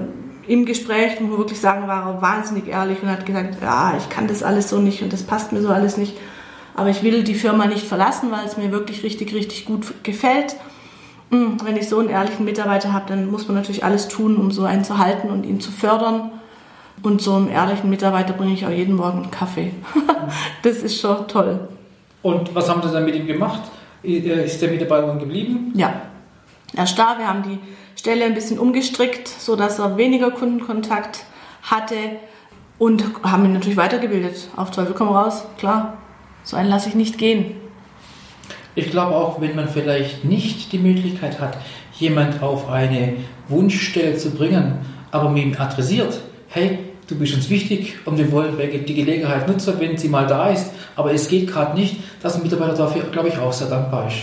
im 0.51 0.65
Gespräch, 0.65 1.21
muss 1.21 1.29
man 1.29 1.37
wirklich 1.37 1.61
sagen, 1.61 1.87
war 1.87 2.05
er 2.05 2.21
wahnsinnig 2.21 2.67
ehrlich 2.67 3.01
und 3.01 3.09
hat 3.09 3.25
gesagt, 3.25 3.61
ja, 3.61 3.95
ich 3.97 4.09
kann 4.09 4.27
das 4.27 4.43
alles 4.43 4.69
so 4.69 4.79
nicht 4.79 5.01
und 5.01 5.13
das 5.13 5.23
passt 5.23 5.53
mir 5.53 5.61
so 5.61 5.69
alles 5.69 5.95
nicht. 5.95 6.17
Aber 6.75 6.89
ich 6.89 7.03
will 7.03 7.23
die 7.23 7.35
Firma 7.35 7.67
nicht 7.67 7.87
verlassen, 7.87 8.31
weil 8.31 8.45
es 8.45 8.57
mir 8.57 8.69
wirklich 8.69 9.01
richtig, 9.03 9.33
richtig 9.33 9.65
gut 9.65 9.93
gefällt. 10.03 10.57
Hm, 11.29 11.55
wenn 11.63 11.77
ich 11.77 11.87
so 11.87 11.99
einen 11.99 12.09
ehrlichen 12.09 12.43
Mitarbeiter 12.43 12.91
habe, 12.91 13.05
dann 13.07 13.31
muss 13.31 13.47
man 13.47 13.55
natürlich 13.55 13.85
alles 13.85 14.09
tun, 14.09 14.35
um 14.35 14.51
so 14.51 14.65
einen 14.65 14.83
zu 14.83 14.97
halten 14.97 15.29
und 15.29 15.45
ihn 15.45 15.61
zu 15.61 15.71
fördern. 15.71 16.31
Und 17.01 17.21
so 17.21 17.33
einem 17.33 17.49
ehrlichen 17.49 17.89
Mitarbeiter 17.89 18.33
bringe 18.33 18.53
ich 18.53 18.65
auch 18.65 18.71
jeden 18.71 18.97
Morgen 18.97 19.23
einen 19.23 19.31
Kaffee. 19.31 19.71
das 20.63 20.79
ist 20.79 20.99
schon 20.99 21.29
toll. 21.29 21.61
Und 22.21 22.53
was 22.53 22.69
haben 22.69 22.81
Sie 22.81 22.91
dann 22.91 23.05
mit 23.05 23.15
ihm 23.15 23.25
gemacht? 23.25 23.61
Ist 24.03 24.61
der 24.61 24.69
Mitarbeiter 24.69 25.15
geblieben? 25.15 25.71
Ja, 25.75 25.93
er 26.73 26.83
ist. 26.83 26.97
Wir 26.97 27.27
haben 27.27 27.43
die 27.43 27.59
Stelle 27.95 28.25
ein 28.25 28.33
bisschen 28.33 28.59
umgestrickt, 28.59 29.27
sodass 29.27 29.79
er 29.79 29.97
weniger 29.97 30.31
Kundenkontakt 30.31 31.25
hatte 31.63 31.95
und 32.77 33.03
haben 33.23 33.45
ihn 33.45 33.53
natürlich 33.53 33.77
weitergebildet. 33.77 34.49
Auf 34.55 34.71
Teufel 34.71 34.93
komm 34.93 35.09
raus, 35.09 35.45
klar. 35.57 35.97
So 36.43 36.57
einen 36.57 36.69
lasse 36.69 36.89
ich 36.89 36.95
nicht 36.95 37.17
gehen. 37.17 37.55
Ich 38.73 38.89
glaube 38.89 39.15
auch, 39.15 39.41
wenn 39.41 39.55
man 39.55 39.67
vielleicht 39.67 40.23
nicht 40.23 40.71
die 40.71 40.79
Möglichkeit 40.79 41.39
hat, 41.39 41.57
jemand 41.99 42.41
auf 42.41 42.69
eine 42.69 43.17
Wunschstelle 43.49 44.17
zu 44.17 44.31
bringen, 44.31 44.79
aber 45.11 45.29
mit 45.29 45.43
ihm 45.43 45.55
adressiert, 45.59 46.21
hey, 46.47 46.79
du 47.07 47.15
bist 47.15 47.35
uns 47.35 47.49
wichtig 47.49 47.95
und 48.05 48.17
wir 48.17 48.31
wollen 48.31 48.57
die 48.57 48.95
Gelegenheit 48.95 49.47
nutzen, 49.47 49.75
wenn 49.77 49.97
sie 49.97 50.07
mal 50.07 50.25
da 50.25 50.49
ist, 50.49 50.71
aber 50.95 51.13
es 51.13 51.27
geht 51.27 51.51
gerade 51.51 51.77
nicht, 51.77 51.97
dass 52.21 52.35
ein 52.35 52.43
Mitarbeiter 52.43 52.73
dafür, 52.73 53.03
glaube 53.11 53.27
ich, 53.27 53.37
auch 53.37 53.53
sehr 53.53 53.67
dankbar 53.67 54.07
ist. 54.07 54.17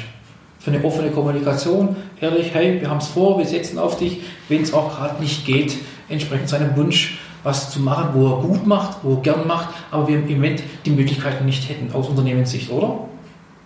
Für 0.59 0.73
eine 0.73 0.85
offene 0.85 1.11
Kommunikation, 1.11 1.97
ehrlich, 2.21 2.53
hey, 2.53 2.81
wir 2.81 2.91
haben 2.91 2.99
es 2.99 3.09
vor, 3.09 3.39
wir 3.39 3.47
setzen 3.47 3.79
auf 3.79 3.97
dich, 3.97 4.23
wenn 4.49 4.63
es 4.63 4.75
auch 4.75 4.97
gerade 4.97 5.23
nicht 5.23 5.47
geht, 5.47 5.77
entsprechend 6.09 6.49
seinem 6.49 6.77
Wunsch 6.77 7.19
was 7.45 7.71
zu 7.71 7.81
machen, 7.81 8.11
wo 8.15 8.27
er 8.27 8.43
gut 8.43 8.67
macht, 8.67 8.99
wo 9.03 9.15
er 9.15 9.21
gern 9.21 9.47
macht, 9.47 9.69
aber 9.91 10.09
wir 10.09 10.17
im 10.17 10.29
Moment 10.29 10.63
die 10.85 10.91
Möglichkeiten 10.91 11.45
nicht 11.45 11.69
hätten 11.69 11.93
aus 11.95 12.09
Unternehmenssicht, 12.09 12.71
oder? 12.71 13.09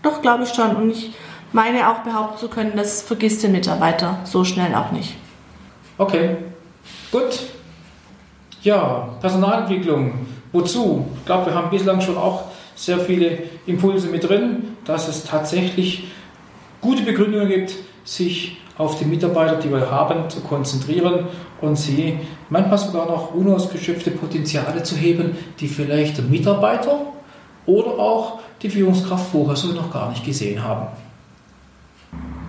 Doch, 0.03 0.21
glaube 0.21 0.45
ich 0.45 0.51
schon. 0.51 0.77
Und 0.77 0.91
ich 0.91 1.13
meine 1.53 1.89
auch 1.91 2.01
behaupten 2.01 2.39
zu 2.39 2.49
können, 2.49 2.73
das 2.77 3.03
vergisst 3.03 3.43
der 3.43 3.51
Mitarbeiter 3.51 4.19
so 4.25 4.45
schnell 4.45 4.75
auch 4.75 4.93
nicht. 4.93 5.15
Okay, 5.99 6.37
gut. 7.11 7.41
Ja, 8.63 9.09
Personalentwicklung. 9.21 10.27
Wozu? 10.53 11.07
Ich 11.19 11.25
glaube, 11.25 11.47
wir 11.47 11.55
haben 11.55 11.71
bislang 11.71 12.01
schon 12.01 12.17
auch 12.17 12.45
sehr 12.75 12.99
viele 12.99 13.39
Impulse 13.67 14.09
mit 14.09 14.29
drin, 14.29 14.77
dass 14.85 15.09
es 15.09 15.25
tatsächlich 15.25 16.05
gute 16.83 17.03
Begründungen 17.03 17.49
gibt, 17.49 17.75
sich 18.05 18.59
auf 18.77 18.99
die 18.99 19.05
Mitarbeiter, 19.07 19.57
die 19.57 19.71
wir 19.71 19.91
haben, 19.91 20.29
zu 20.29 20.41
konzentrieren 20.41 21.27
und 21.61 21.77
sie 21.77 22.19
manchmal 22.51 22.79
sogar 22.79 23.07
noch 23.07 23.33
unausgeschöpfte 23.35 24.11
Potenziale 24.11 24.83
zu 24.83 24.97
heben, 24.97 25.37
die 25.61 25.69
vielleicht 25.69 26.19
der 26.19 26.25
Mitarbeiter 26.25 27.07
oder 27.65 27.91
auch 27.99 28.41
die 28.61 28.69
Führungskraft 28.69 29.31
vorher 29.31 29.57
so 29.57 29.69
noch 29.69 29.91
gar 29.91 30.11
nicht 30.11 30.25
gesehen 30.25 30.63
haben. 30.63 30.89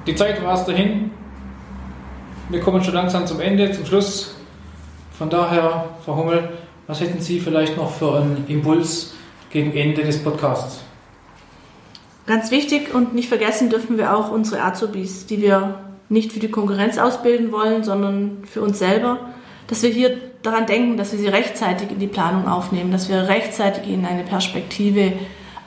Die 0.05 0.15
Zeit 0.15 0.43
war 0.43 0.55
es 0.55 0.65
dahin. 0.65 1.11
Wir 2.49 2.59
kommen 2.59 2.83
schon 2.83 2.93
langsam 2.93 3.25
zum 3.25 3.39
Ende, 3.39 3.71
zum 3.71 3.85
Schluss. 3.85 4.35
Von 5.17 5.29
daher, 5.29 5.85
Frau 6.03 6.17
Hummel, 6.17 6.49
was 6.87 6.99
hätten 6.99 7.21
Sie 7.21 7.39
vielleicht 7.39 7.77
noch 7.77 7.89
für 7.89 8.15
einen 8.15 8.45
Impuls 8.47 9.13
gegen 9.49 9.73
Ende 9.73 10.03
des 10.03 10.21
Podcasts? 10.21 10.83
Ganz 12.25 12.51
wichtig 12.51 12.93
und 12.93 13.13
nicht 13.13 13.27
vergessen 13.27 13.69
dürfen 13.69 13.97
wir 13.97 14.15
auch 14.15 14.31
unsere 14.31 14.63
Azubis, 14.63 15.25
die 15.25 15.41
wir 15.41 15.79
nicht 16.07 16.31
für 16.31 16.39
die 16.39 16.51
Konkurrenz 16.51 16.97
ausbilden 16.97 17.51
wollen, 17.51 17.83
sondern 17.83 18.43
für 18.45 18.61
uns 18.61 18.79
selber, 18.79 19.19
dass 19.67 19.83
wir 19.83 19.89
hier 19.89 20.17
daran 20.41 20.65
denken, 20.65 20.97
dass 20.97 21.11
wir 21.11 21.19
sie 21.19 21.27
rechtzeitig 21.27 21.91
in 21.91 21.99
die 21.99 22.07
Planung 22.07 22.47
aufnehmen, 22.47 22.91
dass 22.91 23.09
wir 23.09 23.27
rechtzeitig 23.27 23.87
ihnen 23.87 24.05
eine 24.05 24.23
Perspektive 24.23 25.13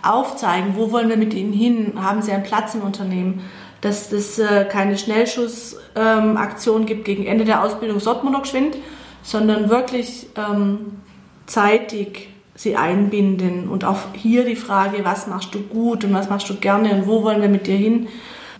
aufzeigen, 0.02 0.76
wo 0.76 0.92
wollen 0.92 1.08
wir 1.08 1.16
mit 1.16 1.34
ihnen 1.34 1.52
hin, 1.52 1.94
haben 2.00 2.22
sie 2.22 2.32
einen 2.32 2.44
Platz 2.44 2.74
im 2.74 2.82
Unternehmen, 2.82 3.42
dass 3.80 4.12
es 4.12 4.38
äh, 4.38 4.64
keine 4.64 4.96
Schnellschussaktion 4.96 6.80
ähm, 6.82 6.86
gibt 6.86 7.04
gegen 7.04 7.26
Ende 7.26 7.44
der 7.44 7.62
Ausbildung, 7.62 8.00
sollte 8.00 8.24
man 8.24 8.32
noch 8.32 8.42
geschwind, 8.42 8.76
sondern 9.22 9.68
wirklich 9.68 10.28
ähm, 10.36 10.98
zeitig 11.46 12.28
sie 12.56 12.74
einbinden 12.74 13.68
und 13.68 13.84
auch 13.84 13.98
hier 14.14 14.44
die 14.44 14.56
Frage, 14.56 15.04
was 15.04 15.26
machst 15.26 15.54
du 15.54 15.60
gut 15.60 16.04
und 16.04 16.14
was 16.14 16.28
machst 16.28 16.48
du 16.48 16.56
gerne 16.56 16.90
und 16.92 17.06
wo 17.06 17.22
wollen 17.22 17.42
wir 17.42 17.48
mit 17.48 17.66
dir 17.66 17.76
hin, 17.76 18.08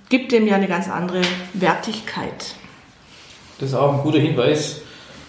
gibt 0.09 0.33
dem 0.33 0.47
ja 0.47 0.55
eine 0.55 0.69
ganz 0.69 0.89
andere 0.89 1.23
Wertigkeit. 1.55 2.55
Das 3.59 3.71
ist 3.71 3.75
auch 3.75 3.95
ein 3.95 4.03
guter 4.03 4.19
Hinweis, 4.19 4.83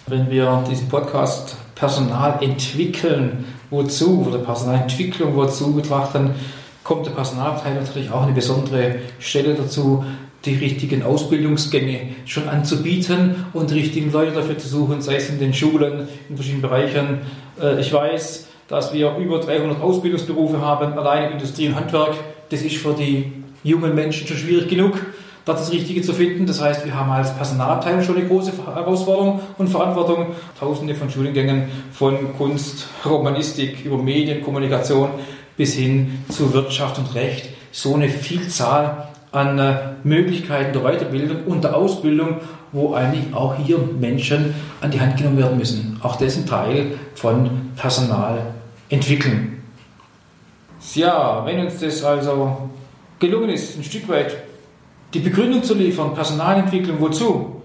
wenn 0.06 0.30
wir 0.30 0.64
diesen 0.70 0.88
Podcast 0.88 1.56
Personal 1.74 2.38
entwickeln, 2.42 3.46
wozu 3.70 4.26
oder 4.28 4.38
Personalentwicklung 4.38 5.34
wozu 5.34 5.74
betrachten, 5.74 6.34
kommt 6.84 7.06
der 7.06 7.12
Personalabteilung 7.12 7.84
natürlich 7.84 8.10
auch 8.10 8.22
eine 8.22 8.32
besondere 8.32 8.96
Stelle 9.18 9.54
dazu, 9.54 10.04
die 10.44 10.54
richtigen 10.54 11.02
Ausbildungsgänge 11.02 12.14
schon 12.24 12.48
anzubieten 12.48 13.46
und 13.52 13.70
die 13.70 13.74
richtigen 13.74 14.12
Leute 14.12 14.32
dafür 14.32 14.56
zu 14.56 14.68
suchen, 14.68 15.02
sei 15.02 15.16
es 15.16 15.28
in 15.28 15.38
den 15.38 15.52
Schulen, 15.52 16.08
in 16.28 16.36
verschiedenen 16.36 16.62
Bereichen. 16.62 17.18
Äh, 17.60 17.80
ich 17.80 17.92
weiß, 17.92 18.47
dass 18.68 18.92
wir 18.92 19.16
über 19.16 19.40
300 19.40 19.80
Ausbildungsberufe 19.80 20.60
haben, 20.60 20.92
allein 20.98 21.32
Industrie 21.32 21.68
und 21.68 21.74
Handwerk. 21.74 22.14
Das 22.50 22.62
ist 22.62 22.76
für 22.76 22.92
die 22.92 23.32
jungen 23.64 23.94
Menschen 23.94 24.26
schon 24.26 24.36
schwierig 24.36 24.68
genug, 24.68 25.00
da 25.44 25.54
das 25.54 25.72
Richtige 25.72 26.02
zu 26.02 26.12
finden. 26.12 26.46
Das 26.46 26.60
heißt, 26.60 26.84
wir 26.84 26.94
haben 26.94 27.10
als 27.10 27.34
Personalabteilung 27.34 28.02
schon 28.02 28.16
eine 28.16 28.26
große 28.26 28.52
Herausforderung 28.66 29.40
und 29.56 29.68
Verantwortung. 29.68 30.28
Tausende 30.60 30.94
von 30.94 31.10
Studiengängen 31.10 31.64
von 31.92 32.36
Kunst, 32.36 32.88
Romanistik 33.04 33.84
über 33.84 33.96
Medien, 33.96 34.42
Kommunikation 34.42 35.10
bis 35.56 35.74
hin 35.74 36.22
zu 36.28 36.52
Wirtschaft 36.52 36.98
und 36.98 37.14
Recht. 37.14 37.48
So 37.72 37.94
eine 37.94 38.08
Vielzahl 38.08 39.08
an 39.32 39.58
äh, 39.58 39.74
Möglichkeiten 40.04 40.72
der 40.72 40.82
Weiterbildung 40.82 41.44
und 41.46 41.64
der 41.64 41.76
Ausbildung, 41.76 42.36
wo 42.72 42.94
eigentlich 42.94 43.34
auch 43.34 43.56
hier 43.56 43.78
Menschen 43.98 44.54
an 44.80 44.90
die 44.90 45.00
Hand 45.00 45.16
genommen 45.16 45.38
werden 45.38 45.58
müssen. 45.58 45.98
Auch 46.02 46.16
das 46.16 46.36
ist 46.36 46.38
ein 46.38 46.46
Teil 46.46 46.98
von 47.14 47.72
Personalentwicklung. 48.88 49.58
Ja, 50.94 51.44
wenn 51.44 51.60
uns 51.60 51.80
das 51.80 52.02
also 52.02 52.70
gelungen 53.18 53.50
ist, 53.50 53.76
ein 53.76 53.84
Stück 53.84 54.08
weit 54.08 54.36
die 55.12 55.20
Begründung 55.20 55.62
zu 55.62 55.74
liefern, 55.74 56.14
Personalentwicklung 56.14 57.00
wozu, 57.00 57.62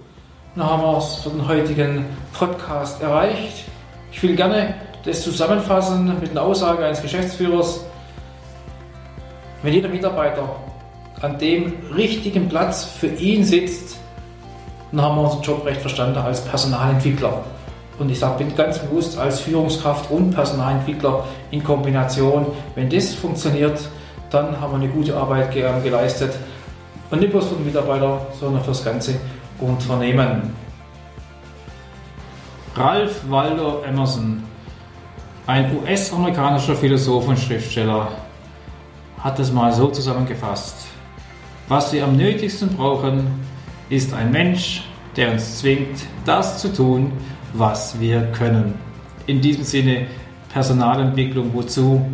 dann 0.56 0.66
haben 0.66 0.82
wir 0.82 0.98
es 0.98 1.16
für 1.16 1.30
den 1.30 1.48
heutigen 1.48 2.06
Podcast 2.34 3.02
erreicht. 3.02 3.66
Ich 4.12 4.22
will 4.22 4.36
gerne 4.36 4.76
das 5.06 5.24
zusammenfassen 5.24 6.20
mit 6.20 6.32
einer 6.32 6.44
Aussage 6.44 6.86
eines 6.86 7.02
Geschäftsführers. 7.02 7.82
Wenn 9.62 9.74
jeder 9.74 9.90
Mitarbeiter 9.90 10.56
an 11.22 11.38
dem 11.40 11.74
richtigen 11.96 12.50
Platz 12.50 12.84
für 12.86 13.08
ihn 13.08 13.44
sitzt, 13.44 13.98
dann 14.92 15.02
haben 15.02 15.18
wir 15.18 15.24
unseren 15.24 15.42
Job 15.42 15.66
recht 15.66 15.82
verstanden 15.82 16.18
als 16.18 16.44
Personalentwickler. 16.46 17.44
Und 18.00 18.10
ich 18.10 18.20
sage 18.20 18.46
ganz 18.56 18.80
bewusst 18.80 19.18
als 19.18 19.42
Führungskraft 19.42 20.10
und 20.10 20.32
Personalentwickler 20.32 21.26
in 21.52 21.64
Kombination, 21.64 22.48
wenn 22.76 22.90
das 22.90 23.14
funktioniert, 23.14 23.80
dann 24.30 24.60
haben 24.60 24.74
wir 24.74 24.78
eine 24.78 24.90
gute 24.90 25.16
Arbeit 25.16 25.52
geleistet. 25.52 26.34
Und 27.12 27.20
nicht 27.20 27.32
bloß 27.32 27.50
für 27.50 27.56
den 27.56 27.66
Mitarbeiter, 27.66 28.26
sondern 28.40 28.64
für 28.64 28.72
das 28.72 28.84
ganze 28.84 29.16
Unternehmen. 29.60 30.56
Ralph 32.76 33.30
Waldo 33.30 33.84
Emerson, 33.84 34.42
ein 35.46 35.78
US-amerikanischer 35.78 36.76
Philosoph 36.76 37.28
und 37.28 37.38
Schriftsteller, 37.38 38.08
hat 39.20 39.38
es 39.38 39.52
mal 39.52 39.72
so 39.72 39.88
zusammengefasst. 39.90 40.88
Was 41.68 41.94
wir 41.94 42.04
am 42.04 42.18
nötigsten 42.18 42.76
brauchen, 42.76 43.28
ist 43.90 44.14
ein 44.14 44.32
Mensch, 44.32 44.84
der 45.16 45.32
uns 45.32 45.60
zwingt, 45.60 46.00
das 46.26 46.58
zu 46.58 46.74
tun, 46.74 47.12
was 47.54 48.00
wir 48.00 48.22
können. 48.32 48.74
In 49.26 49.42
diesem 49.42 49.64
Sinne 49.64 50.08
Personalentwicklung 50.52 51.54
wozu? 51.54 52.06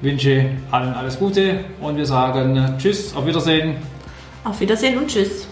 Wünsche 0.00 0.50
allen 0.70 0.94
alles 0.94 1.18
Gute 1.18 1.60
und 1.80 1.96
wir 1.96 2.06
sagen 2.06 2.74
Tschüss, 2.78 3.14
auf 3.14 3.26
Wiedersehen. 3.26 3.76
Auf 4.44 4.60
Wiedersehen 4.60 4.98
und 4.98 5.08
Tschüss. 5.08 5.46